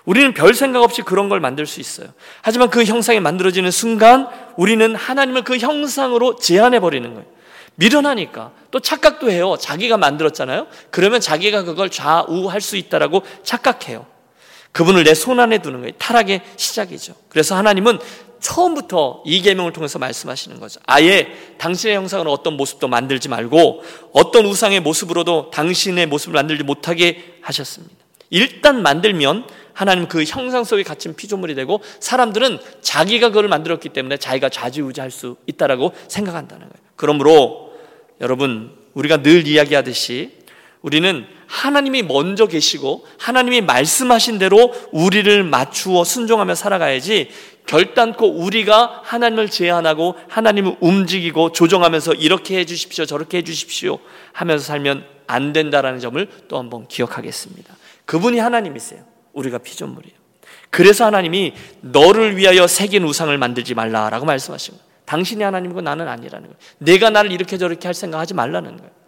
우리는 0.04 0.34
별 0.34 0.54
생각 0.54 0.84
없이 0.84 1.02
그런 1.02 1.30
걸 1.30 1.40
만들 1.40 1.66
수 1.66 1.80
있어요. 1.80 2.08
하지만 2.42 2.70
그 2.70 2.84
형상이 2.84 3.20
만들어지는 3.20 3.72
순간 3.72 4.28
우리는 4.56 4.96
하나님을 4.96 5.44
그 5.44 5.58
형상으로 5.58 6.36
제한해 6.36 6.80
버리는 6.80 7.12
거예요. 7.14 7.28
미련하니까 7.76 8.52
또 8.72 8.80
착각도 8.80 9.32
해요. 9.32 9.56
자기가 9.60 9.98
만들었잖아요. 9.98 10.68
그러면 10.92 11.20
자기가 11.22 11.64
그걸 11.64 11.90
좌우할 11.90 12.62
수 12.62 12.78
있다라고 12.78 13.24
착각해요. 13.44 14.06
그분을 14.76 15.06
내 15.06 15.14
손 15.16 15.40
안에 15.40 15.60
두는 15.60 15.80
거예요. 15.80 15.94
타락의 15.98 16.42
시작이죠. 16.58 17.16
그래서 17.30 17.56
하나님은 17.56 17.98
처음부터 18.42 19.24
이 19.26 19.42
계명을 19.42 19.72
통해서 19.72 19.98
말씀하시는 20.00 20.60
거죠. 20.60 20.82
아예 20.86 21.30
당신의 21.58 21.96
형상으로 21.96 22.30
어떤 22.32 22.58
모습도 22.58 22.90
만들지 22.90 23.30
말고 23.30 23.84
어떤 24.12 24.46
우상의 24.46 24.82
모습으로도 24.82 25.50
당신의 25.52 26.08
모습을 26.08 26.34
만들지 26.34 26.64
못하게 26.66 27.38
하셨습니다. 27.42 27.96
일단 28.30 28.82
만들면 28.84 29.48
하나님 29.72 30.10
그 30.10 30.26
형상 30.26 30.66
속에 30.66 30.84
갇힌 30.84 31.16
피조물이 31.16 31.56
되고 31.56 31.80
사람들은 32.02 32.60
자기가 32.82 33.30
그걸 33.30 33.48
만들었기 33.48 33.90
때문에 33.90 34.18
자기가 34.18 34.50
좌지우지할 34.50 35.10
수 35.10 35.38
있다라고 35.48 35.94
생각한다는 36.10 36.68
거예요. 36.68 36.86
그러므로 36.98 37.72
여러분 38.20 38.76
우리가 38.94 39.22
늘 39.22 39.48
이야기하듯이 39.48 40.32
우리는 40.86 41.26
하나님이 41.48 42.04
먼저 42.04 42.46
계시고 42.46 43.08
하나님이 43.18 43.62
말씀하신 43.62 44.38
대로 44.38 44.72
우리를 44.92 45.44
맞추어 45.44 46.04
순종하며 46.04 46.54
살아가야지 46.54 47.32
결단코 47.66 48.28
우리가 48.28 49.02
하나님을 49.04 49.50
제한하고 49.50 50.14
하나님을 50.30 50.76
움직이고 50.82 51.54
조정하면서 51.54 52.14
이렇게 52.14 52.60
해 52.60 52.66
주십시오 52.66 53.06
저렇게 53.06 53.40
해 53.40 53.42
주십시오 53.42 53.98
하면서 54.32 54.64
살면 54.64 55.06
안 55.26 55.54
된다라는 55.54 56.00
점을 56.00 56.28
또 56.48 56.60
한번 56.60 56.88
기억하겠습니다. 56.88 57.76
그분이 58.06 58.38
하나님이세요. 58.38 59.04
우리가 59.34 59.58
피조물이에요. 59.58 60.16
그래서 60.70 61.04
하나님이 61.04 61.56
너를 61.82 62.38
위하여 62.38 62.68
새긴 62.68 63.06
우상을 63.06 63.36
만들지 63.36 63.74
말라라고 63.74 64.28
말씀하신 64.28 64.76
거예요. 64.76 64.86
당신이 65.06 65.42
하나님이고 65.42 65.82
나는 65.82 66.08
아니라는 66.08 66.46
거예요. 66.50 66.60
내가 66.78 67.10
나를 67.10 67.32
이렇게 67.32 67.58
저렇게 67.58 67.88
할 67.88 67.96
생각 67.96 68.20
하지 68.20 68.36
말라는 68.36 68.78
거예요. 68.78 69.05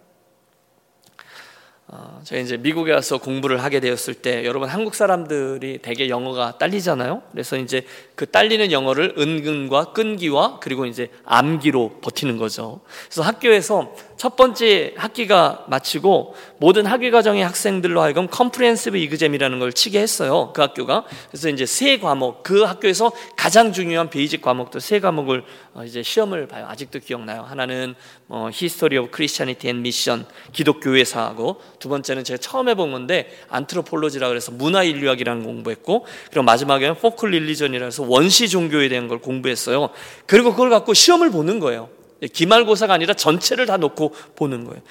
어, 1.90 2.20
제가 2.26 2.42
이제 2.42 2.58
미국에 2.58 2.92
와서 2.92 3.18
공부를 3.18 3.64
하게 3.64 3.80
되었을 3.80 4.16
때 4.16 4.44
여러분 4.44 4.68
한국 4.68 4.94
사람들이 4.94 5.78
대개 5.78 6.10
영어가 6.10 6.58
딸리잖아요. 6.58 7.22
그래서 7.32 7.56
이제 7.56 7.86
그 8.16 8.26
딸리는 8.30 8.74
영어를 8.74 9.16
은근과 9.18 9.94
끈기와 9.94 10.60
그리고 10.60 10.86
이제 10.86 11.10
암기로 11.24 12.00
버티는 12.02 12.38
거죠. 12.38 12.82
그래서 13.06 13.22
학교에서 13.22 13.96
첫 14.18 14.36
번째 14.36 14.96
학기가 14.98 15.66
마치고 15.70 16.36
모든 16.58 16.86
학위 16.86 17.12
과정의 17.12 17.44
학생들로 17.44 18.02
하여금 18.02 18.28
comprehensive 18.28 18.98
exam이라는 18.98 19.60
걸 19.60 19.72
치게 19.72 20.02
했어요. 20.02 20.52
그 20.54 20.62
학교가. 20.62 21.06
그래서 21.30 21.50
이제 21.50 21.66
세 21.66 22.00
과목, 22.00 22.44
그 22.44 22.64
학교에서 22.64 23.12
가장 23.38 23.72
중요한 23.72 24.10
basic 24.10 24.42
과목도 24.42 24.80
세 24.80 25.00
과목을 25.00 25.44
어, 25.74 25.84
이제 25.86 26.02
시험을 26.04 26.48
봐요. 26.48 26.66
아직도 26.68 27.00
기억나요. 27.00 27.44
하나는 27.44 27.96
뭐 28.26 28.50
History 28.52 28.98
of 28.98 29.12
Christianity 29.12 29.70
and 29.70 29.84
Mission 29.84 30.26
기독교 30.52 30.96
교회사하고 30.96 31.62
두 31.80 31.90
번째는 31.90 32.24
제가 32.24 32.38
처음 32.38 32.70
해본 32.70 32.92
건데 32.92 33.30
anthropology라 33.50 34.28
그래서 34.30 34.52
문화 34.52 34.84
인류학이라는 34.84 35.44
공부했고 35.44 36.06
그리고 36.30 36.44
마지막에는 36.44 36.96
folk 36.96 37.32
religion이라 37.32 37.86
해서 37.86 38.04
원시 38.04 38.50
종교에 38.50 38.90
대한 38.90 39.08
걸 39.08 39.20
공부했어요. 39.20 39.90
그리고 40.26 40.52
그걸 40.52 40.70
갖고 40.70 40.94
시험을 40.94 41.32
보는 41.32 41.60
거예요. 41.60 41.90
기말고사가 42.34 42.94
아니라 42.94 43.14
전체를 43.14 43.66
다 43.66 43.78
놓고 43.78 44.14
보는 44.36 44.66
거예요. 44.66 44.82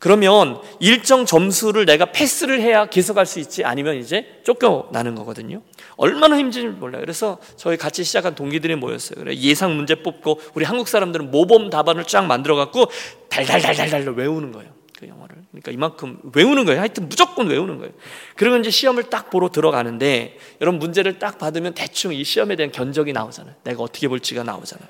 그러면 0.00 0.58
일정 0.80 1.26
점수를 1.26 1.84
내가 1.84 2.06
패스를 2.06 2.62
해야 2.62 2.86
계속할 2.86 3.26
수 3.26 3.38
있지 3.38 3.64
아니면 3.64 3.96
이제 3.96 4.40
쫓겨나는 4.44 5.14
거거든요. 5.14 5.60
얼마나 5.96 6.38
힘든지 6.38 6.68
몰라요. 6.68 7.02
그래서 7.02 7.38
저희 7.56 7.76
같이 7.76 8.02
시작한 8.02 8.34
동기들이 8.34 8.76
모였어요. 8.76 9.22
그래 9.22 9.36
예상 9.36 9.76
문제 9.76 9.94
뽑고 9.96 10.40
우리 10.54 10.64
한국 10.64 10.88
사람들은 10.88 11.30
모범 11.30 11.68
답안을 11.68 12.04
쫙 12.04 12.22
만들어 12.22 12.56
갖고 12.56 12.86
달달달달달 13.28 14.08
외우는 14.08 14.52
거예요. 14.52 14.72
그 14.98 15.06
영어를. 15.06 15.39
그러니까 15.50 15.72
이만큼 15.72 16.18
외우는 16.32 16.64
거예요. 16.64 16.80
하여튼 16.80 17.08
무조건 17.08 17.48
외우는 17.48 17.78
거예요. 17.78 17.92
그리고 18.36 18.56
이제 18.56 18.70
시험을 18.70 19.04
딱 19.04 19.30
보러 19.30 19.48
들어가는데 19.48 20.38
여러분 20.60 20.78
문제를 20.78 21.18
딱 21.18 21.38
받으면 21.38 21.74
대충 21.74 22.12
이 22.14 22.22
시험에 22.22 22.56
대한 22.56 22.70
견적이 22.70 23.12
나오잖아요. 23.12 23.54
내가 23.64 23.82
어떻게 23.82 24.06
볼지가 24.08 24.44
나오잖아요. 24.44 24.88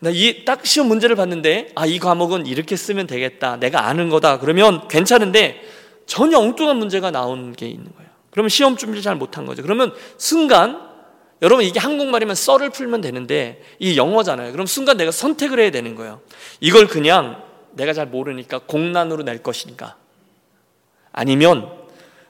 나 0.00 0.10
이 0.10 0.44
딱 0.44 0.66
시험 0.66 0.88
문제를 0.88 1.16
봤는데 1.16 1.68
아 1.74 1.86
이 1.86 1.98
과목은 1.98 2.46
이렇게 2.46 2.76
쓰면 2.76 3.06
되겠다. 3.06 3.56
내가 3.56 3.86
아는 3.86 4.08
거다. 4.08 4.38
그러면 4.38 4.88
괜찮은데 4.88 5.62
전혀 6.06 6.38
엉뚱한 6.38 6.76
문제가 6.76 7.10
나온 7.10 7.52
게 7.52 7.66
있는 7.66 7.86
거예요. 7.96 8.10
그러면 8.30 8.48
시험 8.48 8.76
준비를 8.76 9.02
잘 9.02 9.16
못한 9.16 9.46
거죠. 9.46 9.62
그러면 9.62 9.92
순간 10.18 10.80
여러분 11.42 11.64
이게 11.64 11.78
한국말이면 11.78 12.34
썰을 12.34 12.70
풀면 12.70 13.00
되는데 13.02 13.62
이 13.78 13.96
영어잖아요. 13.96 14.52
그럼 14.52 14.66
순간 14.66 14.96
내가 14.96 15.10
선택을 15.10 15.58
해야 15.60 15.70
되는 15.70 15.94
거예요. 15.94 16.20
이걸 16.60 16.86
그냥 16.86 17.42
내가 17.74 17.92
잘 17.92 18.06
모르니까 18.06 18.60
공란으로 18.60 19.22
낼 19.22 19.42
것인가? 19.42 19.96
아니면 21.12 21.70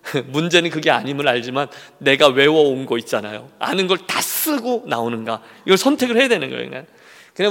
문제는 0.27 0.71
그게 0.71 0.91
아님을 0.91 1.27
알지만 1.29 1.69
내가 1.99 2.29
외워온 2.29 2.87
거 2.87 2.99
있잖아요. 2.99 3.49
아는 3.59 3.87
걸 3.87 3.99
다 4.07 4.21
쓰고 4.21 4.85
나오는가? 4.87 5.43
이걸 5.65 5.79
선택을 5.79 6.17
해야 6.19 6.29
되는 6.29 6.51
거예요. 6.51 6.69
그냥. 6.69 6.87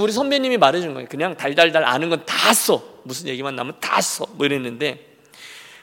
우리 0.02 0.12
선배님이 0.12 0.58
말해준 0.58 0.94
거예요. 0.94 1.08
그냥 1.10 1.36
달달달 1.36 1.84
아는 1.84 2.10
건 2.10 2.24
다 2.26 2.54
써. 2.54 2.84
무슨 3.04 3.28
얘기만 3.28 3.56
나면 3.56 3.80
다 3.82 4.00
써. 4.02 4.26
뭐 4.34 4.46
이랬는데. 4.46 5.08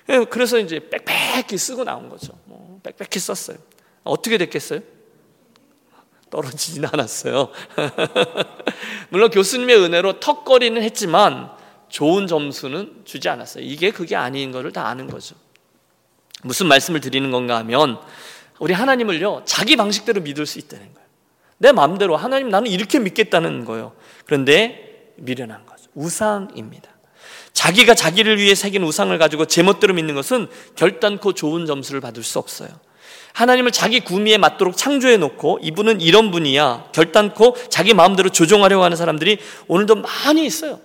예, 0.08 0.24
그래서 0.30 0.58
이제 0.58 0.78
빽빽히 0.88 1.58
쓰고 1.58 1.84
나온 1.84 2.08
거죠. 2.08 2.32
뭐 2.44 2.80
빽빽히 2.84 3.18
썼어요. 3.18 3.58
어떻게 4.04 4.38
됐겠어요? 4.38 4.80
떨어지진 6.30 6.84
않았어요. 6.84 7.50
물론 9.10 9.30
교수님의 9.30 9.76
은혜로 9.76 10.20
턱걸이는 10.20 10.80
했지만 10.82 11.50
좋은 11.90 12.26
점수는 12.26 13.03
주지 13.05 13.29
않았어요. 13.29 13.64
이게 13.64 13.90
그게 13.90 14.16
아닌 14.16 14.53
거를 14.53 14.72
다 14.72 14.87
아는 14.87 15.09
거죠. 15.09 15.35
무슨 16.42 16.66
말씀을 16.66 17.00
드리는 17.00 17.31
건가 17.31 17.59
하면 17.59 17.98
우리 18.59 18.72
하나님을요 18.72 19.42
자기 19.44 19.76
방식대로 19.76 20.22
믿을 20.22 20.46
수 20.46 20.59
있다는 20.59 20.94
거예요. 20.94 21.09
내 21.59 21.72
마음대로 21.72 22.16
하나님 22.16 22.48
나는 22.48 22.70
이렇게 22.70 22.98
믿겠다는 22.98 23.66
거예요. 23.66 23.92
그런데 24.24 25.12
미련한 25.16 25.66
거죠. 25.66 25.85
우상입니다. 25.94 26.88
자기가 27.53 27.94
자기를 27.94 28.38
위해 28.38 28.55
새긴 28.55 28.85
우상을 28.85 29.16
가지고 29.18 29.44
제멋대로 29.44 29.92
믿는 29.92 30.14
것은 30.14 30.48
결단코 30.76 31.35
좋은 31.35 31.66
점수를 31.66 32.00
받을 32.00 32.22
수 32.22 32.38
없어요. 32.38 32.70
하나님을 33.35 33.70
자기 33.70 34.00
구미에 34.00 34.38
맞도록 34.38 34.76
창조해 34.76 35.16
놓고 35.18 35.59
이분은 35.62 36.00
이런 36.00 36.31
분이야. 36.31 36.88
결단코 36.92 37.57
자기 37.68 37.92
마음대로 37.92 38.31
조종하려고 38.31 38.83
하는 38.83 38.96
사람들이 38.96 39.38
오늘도 39.68 39.96
많이 39.96 40.46
있어요. 40.46 40.81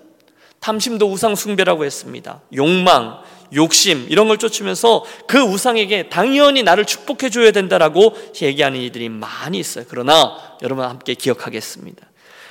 탐심도 0.65 1.11
우상 1.11 1.35
숭배라고 1.35 1.85
했습니다. 1.85 2.41
욕망, 2.55 3.19
욕심 3.53 4.07
이런 4.09 4.27
걸 4.27 4.39
쫓으면서 4.39 5.05
그 5.27 5.37
우상에게 5.37 6.09
당연히 6.09 6.63
나를 6.63 6.85
축복해 6.85 7.29
줘야 7.29 7.51
된다라고 7.51 8.15
얘기하는 8.41 8.79
이들이 8.81 9.09
많이 9.09 9.59
있어요. 9.59 9.85
그러나 9.87 10.35
여러분 10.63 10.83
함께 10.83 11.13
기억하겠습니다. 11.13 12.07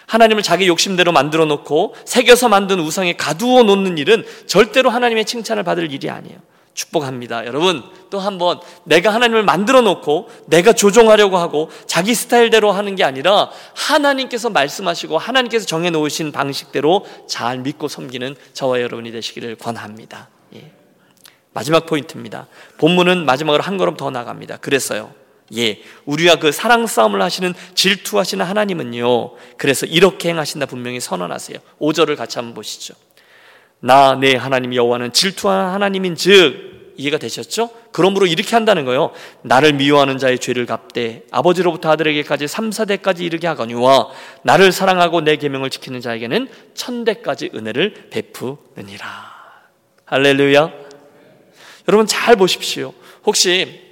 하나님을 0.07 0.45
자기 0.45 0.69
욕심대로 0.69 1.11
만들어 1.11 1.45
놓고 1.45 1.97
새겨서 2.05 2.49
만든 2.49 2.79
우상에 2.79 3.15
가두어 3.15 3.65
놓는 3.65 3.99
일은 3.99 4.25
절대로 4.47 4.91
하나님의 4.91 5.25
칭찬을 5.25 5.65
받을 5.65 5.91
일이 5.91 6.09
아니에요. 6.09 6.39
축복합니다. 6.75 7.47
여러분, 7.47 7.83
또 8.11 8.19
한번 8.19 8.61
내가 8.85 9.15
하나님을 9.15 9.45
만들어 9.45 9.81
놓고 9.81 10.29
내가 10.47 10.73
조종하려고 10.73 11.39
하고 11.39 11.71
자기 11.87 12.15
스타일대로 12.15 12.73
하는 12.73 12.97
게 12.97 13.05
아니라 13.05 13.51
하나님께서 13.75 14.51
말씀하시고 14.51 15.17
하나님께서 15.17 15.67
정해 15.67 15.91
놓으신 15.91 16.33
방식대로 16.33 17.07
잘 17.29 17.59
믿고 17.59 17.89
섬기는 17.89 18.37
저와 18.53 18.81
여러분이 18.81 19.13
되시기를 19.13 19.57
권합니다. 19.57 20.29
예. 20.57 20.73
마지막 21.53 21.87
포인트입니다. 21.87 22.49
본문은 22.79 23.25
마지막으로 23.25 23.63
한 23.63 23.79
걸음 23.79 23.97
더 23.97 24.11
나갑니다. 24.11 24.57
그래서요. 24.59 25.13
예, 25.57 25.83
우리와 26.07 26.37
그 26.37 26.53
사랑 26.53 26.87
싸움을 26.87 27.23
하시는 27.23 27.55
질투하시는 27.75 28.45
하나님은요. 28.45 29.35
그래서 29.57 29.87
이렇게 29.87 30.31
행하신다 30.31 30.67
분명히 30.67 31.01
선언하세요. 31.01 31.59
5절을 31.81 32.17
같이 32.17 32.39
한번 32.39 32.55
보시죠. 32.55 32.95
나내 33.85 34.35
하나님 34.35 34.75
여호와는 34.75 35.13
질투하는 35.13 35.75
하나님인 35.75 36.17
즉 36.17 36.95
이해가 36.97 37.19
되셨죠? 37.19 37.69
그러므로 37.93 38.25
이렇게 38.25 38.57
한다는 38.57 38.87
거예요. 38.87 39.11
나를 39.43 39.75
미워하는 39.75 40.17
자의 40.17 40.39
죄를 40.39 40.65
갚되 40.65 41.25
아버지로부터 41.31 41.91
아들에게까지 41.91 42.49
3, 42.49 42.71
4대까지 42.71 43.21
이르게 43.21 43.47
하거니와 43.49 44.09
나를 44.43 44.73
사랑하고 44.73 45.21
내 45.21 45.37
계명을 45.37 45.69
지키는 45.69 46.01
자에게는 46.01 46.49
천대까지 46.73 47.51
은혜를 47.55 48.09
베푸느니라. 48.09 49.07
할렐루야. 50.07 50.73
여러분 51.89 52.07
잘 52.07 52.37
보십시오. 52.37 52.95
혹시 53.27 53.83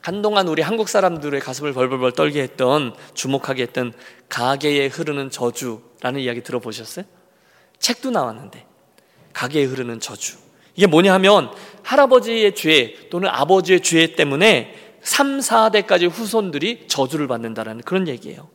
한동안 0.00 0.48
우리 0.48 0.62
한국 0.62 0.88
사람들의 0.88 1.38
가슴을 1.38 1.74
벌벌벌 1.74 2.12
떨게 2.12 2.40
했던 2.40 2.94
주목하게 3.12 3.64
했던 3.64 3.92
가게에 4.30 4.86
흐르는 4.86 5.28
저주라는 5.30 6.20
이야기 6.20 6.42
들어보셨어요? 6.42 7.04
책도 7.78 8.10
나왔는데 8.10 8.71
가게에 9.32 9.64
흐르는 9.64 10.00
저주. 10.00 10.36
이게 10.74 10.86
뭐냐 10.86 11.12
하면 11.14 11.50
할아버지의 11.82 12.54
죄 12.54 13.08
또는 13.10 13.28
아버지의 13.28 13.80
죄 13.80 14.14
때문에 14.14 14.74
3, 15.02 15.40
4대까지 15.40 16.08
후손들이 16.10 16.84
저주를 16.86 17.26
받는다라는 17.26 17.82
그런 17.82 18.08
얘기예요. 18.08 18.48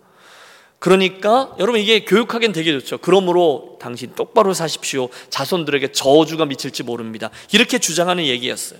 그러니까 0.80 1.56
여러분 1.60 1.82
이게 1.82 2.06
교육하기엔 2.06 2.52
되게 2.52 2.72
좋죠. 2.72 3.00
그러므로 3.00 3.78
당신 3.82 4.14
똑바로 4.16 4.54
사십시오. 4.54 5.10
자손들에게 5.30 5.92
저주가 5.92 6.46
미칠지 6.46 6.84
모릅니다. 6.84 7.30
이렇게 7.52 7.80
주장하는 7.80 8.26
얘기였어요. 8.26 8.80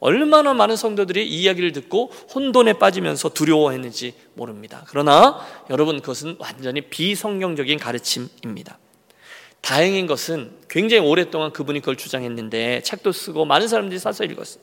얼마나 0.00 0.54
많은 0.54 0.76
성도들이 0.76 1.26
이 1.26 1.42
이야기를 1.42 1.72
듣고 1.72 2.12
혼돈에 2.32 2.74
빠지면서 2.74 3.30
두려워했는지 3.30 4.14
모릅니다. 4.34 4.84
그러나 4.88 5.40
여러분 5.70 6.00
그것은 6.00 6.36
완전히 6.38 6.82
비성경적인 6.82 7.78
가르침입니다. 7.78 8.78
다행인 9.60 10.06
것은 10.06 10.52
굉장히 10.68 11.06
오랫동안 11.06 11.52
그분이 11.52 11.80
그걸 11.80 11.96
주장했는데 11.96 12.82
책도 12.82 13.12
쓰고 13.12 13.44
많은 13.44 13.68
사람들이 13.68 13.98
사서 13.98 14.24
읽었어요. 14.24 14.62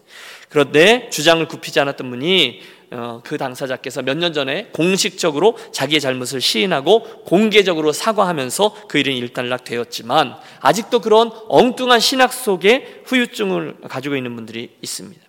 그런데 0.50 1.10
주장을 1.12 1.46
굽히지 1.48 1.80
않았던 1.80 2.10
분이 2.10 2.62
어, 2.92 3.22
그 3.24 3.38
당사자께서 3.38 4.04
몇 4.04 4.16
년 4.16 4.32
전에 4.32 4.68
공식적으로 4.72 5.58
자기의 5.72 6.00
잘못을 6.00 6.40
시인하고 6.40 7.24
공개적으로 7.26 7.92
사과하면서 7.92 8.88
그 8.88 8.98
일은 8.98 9.14
일단락되었지만 9.14 10.36
아직도 10.62 11.02
그런 11.02 11.32
엉뚱한 11.50 12.00
신학 12.00 12.32
속에 12.32 13.02
후유증을 13.06 13.78
가지고 13.90 14.16
있는 14.16 14.36
분들이 14.36 14.72
있습니다. 14.82 15.25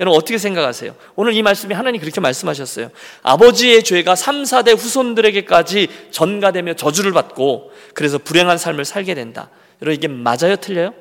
여러분 0.00 0.16
어떻게 0.16 0.38
생각하세요? 0.38 0.94
오늘 1.16 1.34
이 1.34 1.42
말씀이 1.42 1.74
하나님 1.74 2.00
그렇게 2.00 2.20
말씀하셨어요. 2.20 2.90
아버지의 3.22 3.82
죄가 3.82 4.14
3, 4.14 4.44
4대 4.44 4.76
후손들에게까지 4.76 5.88
전가되며 6.12 6.74
저주를 6.74 7.12
받고 7.12 7.72
그래서 7.94 8.18
불행한 8.18 8.58
삶을 8.58 8.84
살게 8.84 9.14
된다. 9.14 9.50
여러분 9.82 9.94
이게 9.94 10.08
맞아요? 10.08 10.56
틀려요? 10.56 10.94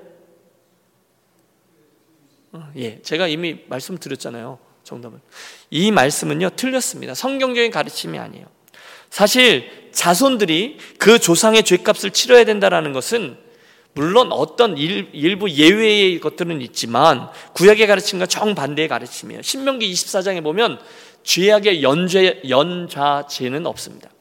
어, 2.54 2.72
예, 2.78 3.02
제가 3.02 3.28
이미 3.28 3.60
말씀 3.68 3.98
드렸잖아요. 3.98 4.58
정답은. 4.84 5.20
이 5.70 5.92
말씀은요, 5.92 6.52
틀렸습니다. 6.56 7.14
성경적인 7.14 7.72
가르침이 7.72 8.18
아니에요. 8.18 8.46
사실 9.10 9.90
자손들이 9.92 10.78
그 10.98 11.20
조상의 11.20 11.64
죄값을 11.64 12.12
치러야 12.12 12.46
된다는 12.46 12.94
것은 12.94 13.38
물론 13.98 14.32
어떤 14.32 14.78
일, 14.78 15.40
부 15.40 15.50
예외의 15.50 16.20
것들은 16.20 16.62
있지만 16.62 17.30
구약의 17.54 17.88
가르침과 17.88 18.28
정반대의 18.28 18.88
가르침이에요. 18.88 19.42
신명기 19.42 19.92
24장에 19.92 20.44
보면 20.44 20.80
죄악의 21.24 21.82
연죄, 21.82 22.42
연좌죄는 22.48 23.66
없습니다. 23.66 24.12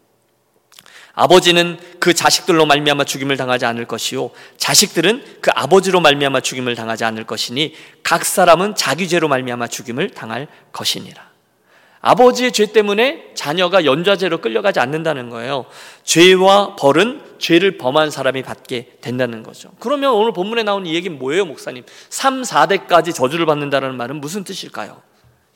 아버지는 1.12 1.78
그 2.00 2.14
자식들로 2.14 2.64
말미암아 2.64 3.04
죽임을 3.04 3.36
당하지 3.36 3.66
않을 3.66 3.86
것이요 3.86 4.30
자식들은 4.56 5.40
그 5.42 5.50
아버지로 5.54 6.00
말미암아 6.00 6.40
죽임을 6.40 6.74
당하지 6.74 7.04
않을 7.04 7.24
것이니 7.24 7.74
각 8.02 8.24
사람은 8.24 8.76
자기 8.76 9.08
죄로 9.08 9.28
말미암아 9.28 9.68
죽임을 9.68 10.10
당할 10.10 10.48
것이니라. 10.72 11.25
아버지의 12.06 12.52
죄 12.52 12.66
때문에 12.66 13.32
자녀가 13.34 13.84
연좌죄로 13.84 14.38
끌려가지 14.38 14.78
않는다는 14.78 15.28
거예요. 15.28 15.66
죄와 16.04 16.76
벌은 16.76 17.20
죄를 17.38 17.78
범한 17.78 18.12
사람이 18.12 18.44
받게 18.44 18.98
된다는 19.00 19.42
거죠. 19.42 19.70
그러면 19.80 20.12
오늘 20.12 20.32
본문에 20.32 20.62
나오는 20.62 20.86
이 20.86 20.94
얘기는 20.94 21.18
뭐예요, 21.18 21.44
목사님? 21.46 21.82
3, 22.08 22.42
4대까지 22.42 23.12
저주를 23.12 23.44
받는다는 23.44 23.96
말은 23.96 24.20
무슨 24.20 24.44
뜻일까요? 24.44 25.02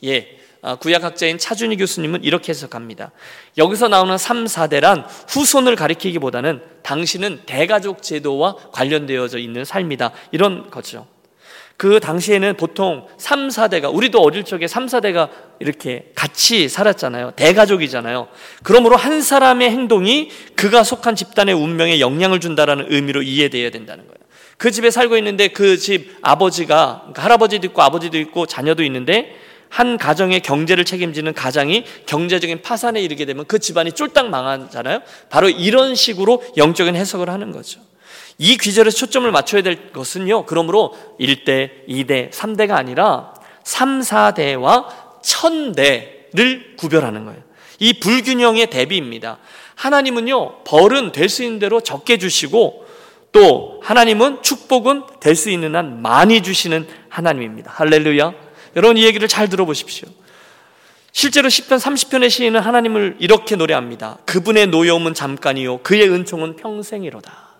예. 0.03 0.39
아, 0.61 0.75
구약학자인 0.75 1.37
차준희 1.37 1.77
교수님은 1.77 2.25
이렇게 2.25 2.49
해석합니다. 2.49 3.11
여기서 3.57 3.87
나오는 3.87 4.17
3, 4.17 4.43
4대란 4.43 5.05
후손을 5.29 5.77
가리키기보다는 5.77 6.61
당신은 6.83 7.43
대가족 7.45 8.03
제도와 8.03 8.57
관련되어져 8.73 9.37
있는 9.37 9.63
삶이다. 9.63 10.11
이런 10.33 10.69
거죠. 10.69 11.07
그 11.81 11.99
당시에는 11.99 12.57
보통 12.57 13.07
3, 13.17 13.47
4대가, 13.47 13.91
우리도 13.91 14.21
어릴 14.21 14.43
적에 14.43 14.67
3, 14.67 14.85
4대가 14.85 15.29
이렇게 15.59 16.11
같이 16.13 16.69
살았잖아요. 16.69 17.31
대가족이잖아요. 17.31 18.27
그러므로 18.61 18.97
한 18.97 19.23
사람의 19.23 19.71
행동이 19.71 20.29
그가 20.55 20.83
속한 20.83 21.15
집단의 21.15 21.55
운명에 21.55 21.99
영향을 21.99 22.39
준다라는 22.39 22.85
의미로 22.89 23.23
이해되어야 23.23 23.71
된다는 23.71 24.03
거예요. 24.03 24.15
그 24.59 24.69
집에 24.69 24.91
살고 24.91 25.17
있는데 25.17 25.47
그 25.47 25.75
집 25.75 26.15
아버지가, 26.21 26.99
그러니까 26.99 27.23
할아버지도 27.23 27.65
있고 27.65 27.81
아버지도 27.81 28.19
있고 28.19 28.45
자녀도 28.45 28.83
있는데 28.83 29.35
한 29.67 29.97
가정의 29.97 30.41
경제를 30.41 30.85
책임지는 30.85 31.33
가장이 31.33 31.85
경제적인 32.05 32.61
파산에 32.61 33.01
이르게 33.01 33.25
되면 33.25 33.45
그 33.47 33.57
집안이 33.57 33.93
쫄딱 33.93 34.29
망하잖아요. 34.29 35.01
바로 35.31 35.49
이런 35.49 35.95
식으로 35.95 36.43
영적인 36.57 36.95
해석을 36.95 37.31
하는 37.31 37.51
거죠. 37.51 37.81
이 38.37 38.57
귀절에 38.57 38.89
초점을 38.89 39.29
맞춰야 39.31 39.61
될 39.61 39.91
것은요. 39.91 40.45
그러므로 40.45 40.97
1대, 41.19 41.87
2대, 41.87 42.31
3대가 42.31 42.71
아니라 42.71 43.33
3, 43.63 44.01
4대와 44.01 44.85
1000대를 45.23 46.77
구별하는 46.77 47.25
거예요. 47.25 47.41
이 47.79 47.93
불균형의 47.99 48.69
대비입니다. 48.69 49.37
하나님은요, 49.75 50.63
벌은 50.63 51.11
될 51.11 51.29
수 51.29 51.43
있는 51.43 51.59
대로 51.59 51.81
적게 51.81 52.17
주시고 52.17 52.85
또 53.31 53.79
하나님은 53.83 54.43
축복은 54.43 55.03
될 55.19 55.35
수 55.35 55.49
있는 55.49 55.75
한 55.75 56.01
많이 56.01 56.41
주시는 56.41 56.87
하나님입니다. 57.09 57.71
할렐루야. 57.73 58.33
여러분 58.75 58.97
이 58.97 59.03
얘기를 59.03 59.27
잘 59.27 59.49
들어보십시오. 59.49 60.07
실제로 61.13 61.49
10편 61.49 61.77
30편의 61.79 62.29
시인은 62.29 62.59
하나님을 62.59 63.17
이렇게 63.19 63.55
노래합니다. 63.55 64.19
그분의 64.25 64.67
노여움은 64.67 65.13
잠깐이요. 65.13 65.79
그의 65.79 66.09
은총은 66.09 66.55
평생이로다. 66.57 67.50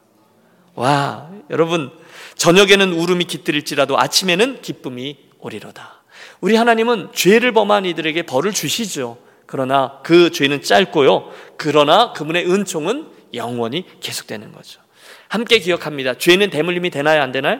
와, 0.75 1.29
여러분, 1.49 1.91
저녁에는 2.35 2.93
울음이 2.93 3.25
깃들일지라도 3.25 3.99
아침에는 3.99 4.61
기쁨이 4.61 5.17
오리로다. 5.39 6.03
우리 6.39 6.55
하나님은 6.55 7.09
죄를 7.13 7.51
범한 7.51 7.85
이들에게 7.85 8.23
벌을 8.23 8.51
주시죠. 8.51 9.17
그러나 9.45 9.99
그 10.03 10.31
죄는 10.31 10.61
짧고요. 10.61 11.31
그러나 11.57 12.13
그분의 12.13 12.49
은총은 12.49 13.07
영원히 13.33 13.85
계속되는 13.99 14.51
거죠. 14.51 14.81
함께 15.27 15.59
기억합니다. 15.59 16.17
죄는 16.17 16.49
대물림이 16.49 16.89
되나요? 16.89 17.21
안 17.21 17.31
되나요? 17.31 17.59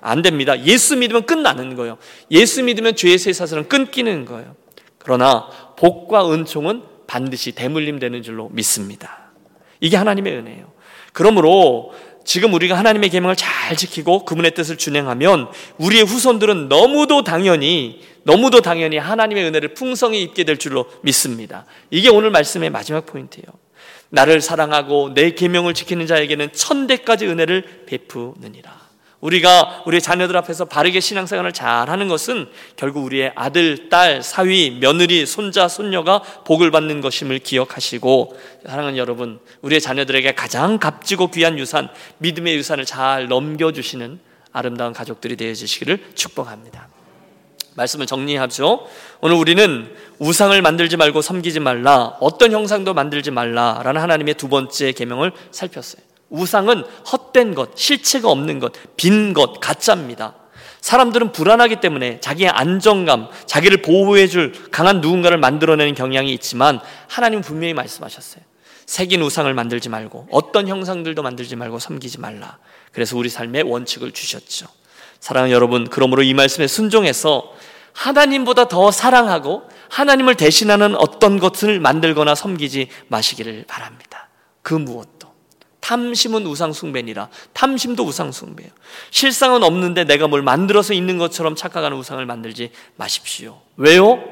안 0.00 0.22
됩니다. 0.22 0.60
예수 0.64 0.96
믿으면 0.96 1.26
끝나는 1.26 1.74
거예요. 1.74 1.98
예수 2.30 2.62
믿으면 2.62 2.96
죄의 2.96 3.18
쇠사슬은 3.18 3.68
끊기는 3.68 4.24
거예요. 4.24 4.54
그러나 4.98 5.48
복과 5.76 6.32
은총은 6.32 6.82
반드시 7.06 7.52
대물림 7.52 7.98
되는 7.98 8.22
줄로 8.22 8.48
믿습니다. 8.50 9.30
이게 9.80 9.96
하나님의 9.96 10.34
은혜예요. 10.34 10.72
그러므로 11.12 11.92
지금 12.28 12.52
우리가 12.52 12.76
하나님의 12.76 13.08
계명을 13.08 13.36
잘 13.36 13.74
지키고 13.74 14.26
그분의 14.26 14.50
뜻을 14.50 14.76
준행하면 14.76 15.48
우리의 15.78 16.02
후손들은 16.04 16.68
너무도 16.68 17.24
당연히 17.24 18.02
너무도 18.24 18.60
당연히 18.60 18.98
하나님의 18.98 19.44
은혜를 19.44 19.72
풍성히 19.72 20.20
입게 20.24 20.44
될 20.44 20.58
줄로 20.58 20.84
믿습니다. 21.00 21.64
이게 21.90 22.10
오늘 22.10 22.30
말씀의 22.30 22.68
마지막 22.68 23.06
포인트예요. 23.06 23.46
나를 24.10 24.42
사랑하고 24.42 25.14
내 25.14 25.30
계명을 25.30 25.72
지키는 25.72 26.06
자에게는 26.06 26.52
천대까지 26.52 27.26
은혜를 27.26 27.86
베푸느니라. 27.86 28.87
우리가 29.20 29.82
우리 29.84 30.00
자녀들 30.00 30.36
앞에서 30.36 30.66
바르게 30.66 31.00
신앙생활을 31.00 31.52
잘 31.52 31.90
하는 31.90 32.06
것은 32.08 32.48
결국 32.76 33.04
우리의 33.04 33.32
아들, 33.34 33.88
딸, 33.88 34.22
사위, 34.22 34.78
며느리, 34.80 35.26
손자, 35.26 35.66
손녀가 35.66 36.22
복을 36.44 36.70
받는 36.70 37.00
것임을 37.00 37.40
기억하시고 37.40 38.38
사랑하는 38.64 38.96
여러분, 38.96 39.40
우리의 39.62 39.80
자녀들에게 39.80 40.34
가장 40.34 40.78
값지고 40.78 41.30
귀한 41.32 41.58
유산, 41.58 41.88
믿음의 42.18 42.54
유산을 42.56 42.84
잘 42.84 43.26
넘겨주시는 43.26 44.20
아름다운 44.52 44.92
가족들이 44.92 45.36
되어주시기를 45.36 46.12
축복합니다. 46.14 46.88
말씀을 47.74 48.06
정리하죠. 48.06 48.88
오늘 49.20 49.36
우리는 49.36 49.94
우상을 50.18 50.60
만들지 50.62 50.96
말고 50.96 51.22
섬기지 51.22 51.60
말라, 51.60 52.16
어떤 52.20 52.52
형상도 52.52 52.94
만들지 52.94 53.30
말라라는 53.30 54.00
하나님의 54.00 54.34
두 54.34 54.48
번째 54.48 54.92
계명을 54.92 55.32
살폈어요. 55.50 56.07
우상은 56.30 56.84
헛된 57.10 57.54
것, 57.54 57.76
실체가 57.76 58.30
없는 58.30 58.58
것, 58.58 58.72
빈 58.96 59.32
것, 59.32 59.60
가짜입니다. 59.60 60.34
사람들은 60.80 61.32
불안하기 61.32 61.76
때문에 61.80 62.20
자기의 62.20 62.50
안정감, 62.50 63.28
자기를 63.46 63.82
보호해줄 63.82 64.70
강한 64.70 65.00
누군가를 65.00 65.38
만들어내는 65.38 65.94
경향이 65.94 66.32
있지만 66.34 66.80
하나님 67.08 67.40
분명히 67.40 67.74
말씀하셨어요. 67.74 68.42
새긴 68.86 69.20
우상을 69.22 69.52
만들지 69.52 69.88
말고 69.88 70.28
어떤 70.30 70.66
형상들도 70.66 71.22
만들지 71.22 71.56
말고 71.56 71.78
섬기지 71.78 72.20
말라. 72.20 72.58
그래서 72.92 73.16
우리 73.16 73.28
삶의 73.28 73.64
원칙을 73.64 74.12
주셨죠. 74.12 74.66
사랑하는 75.20 75.54
여러분, 75.54 75.88
그러므로 75.88 76.22
이 76.22 76.32
말씀에 76.32 76.66
순종해서 76.66 77.52
하나님보다 77.92 78.68
더 78.68 78.90
사랑하고 78.90 79.64
하나님을 79.90 80.36
대신하는 80.36 80.94
어떤 80.96 81.38
것을 81.38 81.80
만들거나 81.80 82.34
섬기지 82.34 82.88
마시기를 83.08 83.64
바랍니다. 83.66 84.28
그 84.62 84.74
무엇 84.74 85.18
탐심은 85.88 86.46
우상숭배니라. 86.46 87.30
탐심도 87.54 88.04
우상숭배예요. 88.04 88.70
실상은 89.10 89.62
없는데 89.62 90.04
내가 90.04 90.28
뭘 90.28 90.42
만들어서 90.42 90.92
있는 90.92 91.16
것처럼 91.16 91.54
착각하는 91.54 91.96
우상을 91.96 92.24
만들지 92.26 92.72
마십시오. 92.96 93.62
왜요? 93.78 94.22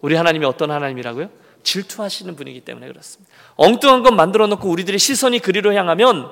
우리 0.00 0.14
하나님이 0.14 0.46
어떤 0.46 0.70
하나님이라고요? 0.70 1.28
질투하시는 1.64 2.36
분이기 2.36 2.60
때문에 2.60 2.86
그렇습니다. 2.86 3.32
엉뚱한 3.56 4.04
것 4.04 4.14
만들어 4.14 4.46
놓고 4.46 4.68
우리들의 4.68 5.00
시선이 5.00 5.40
그리로 5.40 5.74
향하면 5.74 6.30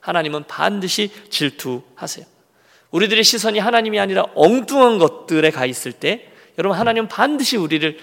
하나님은 0.00 0.44
반드시 0.44 1.10
질투하세요. 1.28 2.24
우리들의 2.92 3.22
시선이 3.22 3.58
하나님이 3.58 4.00
아니라 4.00 4.24
엉뚱한 4.34 4.96
것들에 4.96 5.50
가 5.50 5.66
있을 5.66 5.92
때 5.92 6.32
여러분 6.58 6.78
하나님은 6.78 7.08
반드시 7.08 7.58
우리를 7.58 7.98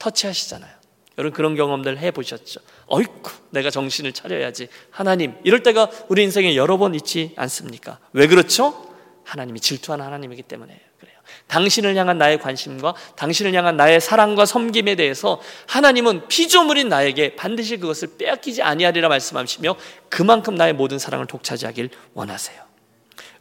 터치하시잖아요. 0.00 0.80
여러분 1.18 1.36
그런 1.36 1.54
경험들 1.54 1.98
해 1.98 2.10
보셨죠? 2.10 2.60
어이쿠, 2.90 3.30
내가 3.50 3.70
정신을 3.70 4.12
차려야지. 4.12 4.68
하나님, 4.90 5.34
이럴 5.44 5.62
때가 5.62 5.88
우리 6.08 6.24
인생에 6.24 6.56
여러 6.56 6.76
번 6.76 6.94
있지 6.94 7.32
않습니까? 7.36 8.00
왜 8.12 8.26
그렇죠? 8.26 8.90
하나님이 9.24 9.60
질투하는 9.60 10.04
하나님이기 10.04 10.42
때문에 10.42 10.78
그래요. 10.98 11.14
당신을 11.46 11.94
향한 11.94 12.18
나의 12.18 12.40
관심과 12.40 12.94
당신을 13.16 13.54
향한 13.54 13.76
나의 13.76 14.00
사랑과 14.00 14.44
섬김에 14.44 14.96
대해서 14.96 15.40
하나님은 15.68 16.26
피조물인 16.26 16.88
나에게 16.88 17.36
반드시 17.36 17.76
그것을 17.76 18.16
빼앗기지 18.18 18.62
아니하리라 18.62 19.08
말씀하시며 19.08 19.76
그만큼 20.08 20.56
나의 20.56 20.72
모든 20.72 20.98
사랑을 20.98 21.26
독차지하길 21.26 21.90
원하세요. 22.14 22.60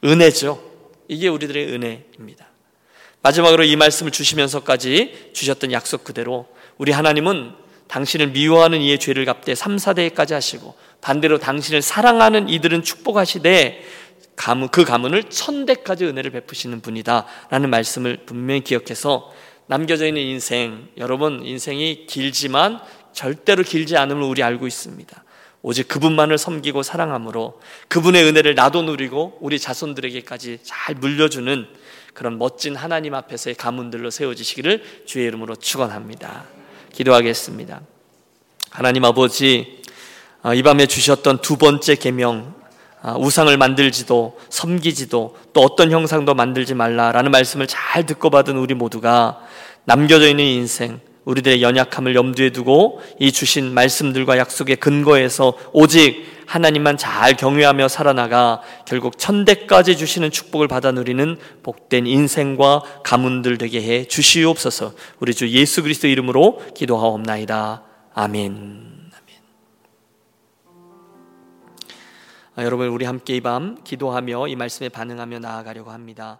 은혜죠. 0.04 0.64
이게 1.08 1.28
우리들의 1.28 1.74
은혜입니다. 1.74 2.48
마지막으로 3.24 3.64
이 3.64 3.76
말씀을 3.76 4.12
주시면서까지 4.12 5.32
주셨던 5.34 5.72
약속 5.72 6.04
그대로 6.04 6.48
우리 6.78 6.92
하나님은 6.92 7.69
당신을 7.90 8.28
미워하는 8.28 8.82
이의 8.82 9.00
죄를 9.00 9.26
갚되 9.26 9.56
3, 9.56 9.76
4대까지 9.76 10.32
하시고 10.32 10.76
반대로 11.02 11.38
당신을 11.40 11.82
사랑하는 11.82 12.48
이들은 12.48 12.84
축복하시되 12.84 13.84
그 14.72 14.86
가문을 14.86 15.24
천대까지 15.26 16.06
은혜를 16.06 16.32
베푸시는 16.32 16.82
분이다 16.82 17.26
라는 17.50 17.70
말씀을 17.70 18.20
분명히 18.26 18.62
기억해서 18.62 19.34
남겨져 19.66 20.08
있는 20.08 20.22
인생 20.22 20.88
여러분 20.98 21.44
인생이 21.44 22.06
길지만 22.06 22.80
절대로 23.12 23.64
길지 23.64 23.98
않음을 23.98 24.24
우리 24.24 24.44
알고 24.44 24.66
있습니다 24.66 25.24
오직 25.62 25.88
그분만을 25.88 26.38
섬기고 26.38 26.84
사랑함으로 26.84 27.60
그분의 27.90 28.24
은혜를 28.24 28.56
나도 28.56 28.84
누리고 28.84 29.38
우리 29.42 29.60
자손들에게까지 29.60 30.60
잘 30.64 30.96
물려주는 30.96 31.68
그런 32.14 32.38
멋진 32.38 32.76
하나님 32.76 33.14
앞에서의 33.14 33.56
가문들로 33.56 34.10
세워지시기를 34.10 35.04
주의 35.06 35.28
이름으로 35.28 35.56
축원합니다. 35.56 36.59
기도하겠습니다. 36.94 37.82
하나님 38.70 39.06
아버지 39.06 39.80
아, 40.42 40.54
이 40.54 40.64
밤에 40.64 40.86
주셨던 40.86 41.42
두 41.42 41.58
번째 41.58 41.96
계명 41.96 42.54
아, 43.02 43.16
우상을 43.18 43.56
만들지도 43.58 44.40
섬기지도 44.50 45.36
또 45.54 45.62
어떤 45.62 45.92
형상도 45.92 46.34
만들지 46.34 46.74
말라라는 46.74 47.32
말씀을 47.32 47.68
잘 47.68 48.06
듣고 48.06 48.30
받은 48.30 48.58
우리 48.58 48.74
모두가 48.74 49.40
남겨져 49.86 50.28
있는 50.28 50.46
인생 50.46 51.00
우리들의 51.26 51.62
연약함을 51.62 52.16
염두에 52.16 52.50
두고 52.52 53.02
이 53.20 53.32
주신 53.32 53.74
말씀들과 53.74 54.38
약속의 54.38 54.78
근거에서 54.78 55.54
오직 55.74 56.26
하나님만 56.50 56.98
잘 56.98 57.38
경외하며 57.38 57.88
살아나가 57.90 58.62
결국 58.88 59.20
천대까지 59.20 59.96
주시는 59.96 60.32
축복을 60.32 60.68
받아 60.68 60.92
누리는 60.92 61.38
복된 61.62 62.08
인생과 62.08 62.82
가문들 63.04 63.60
되게 63.60 63.84
해 63.84 64.06
주시옵소서. 64.06 64.94
우리 65.20 65.36
주 65.36 65.48
예수 65.50 65.84
그리스도 65.84 66.08
이름으로 66.08 66.60
기도하옵나이다. 66.74 67.84
아멘. 68.16 68.90
아, 72.56 72.64
여러분 72.64 72.88
우리 72.88 73.06
함께 73.06 73.36
이 73.36 73.42
밤 73.42 73.78
기도하며 73.84 74.48
이 74.48 74.56
말씀에 74.56 74.90
반응하며 74.90 75.40
나아가려고 75.40 75.92
합니다. 75.92 76.40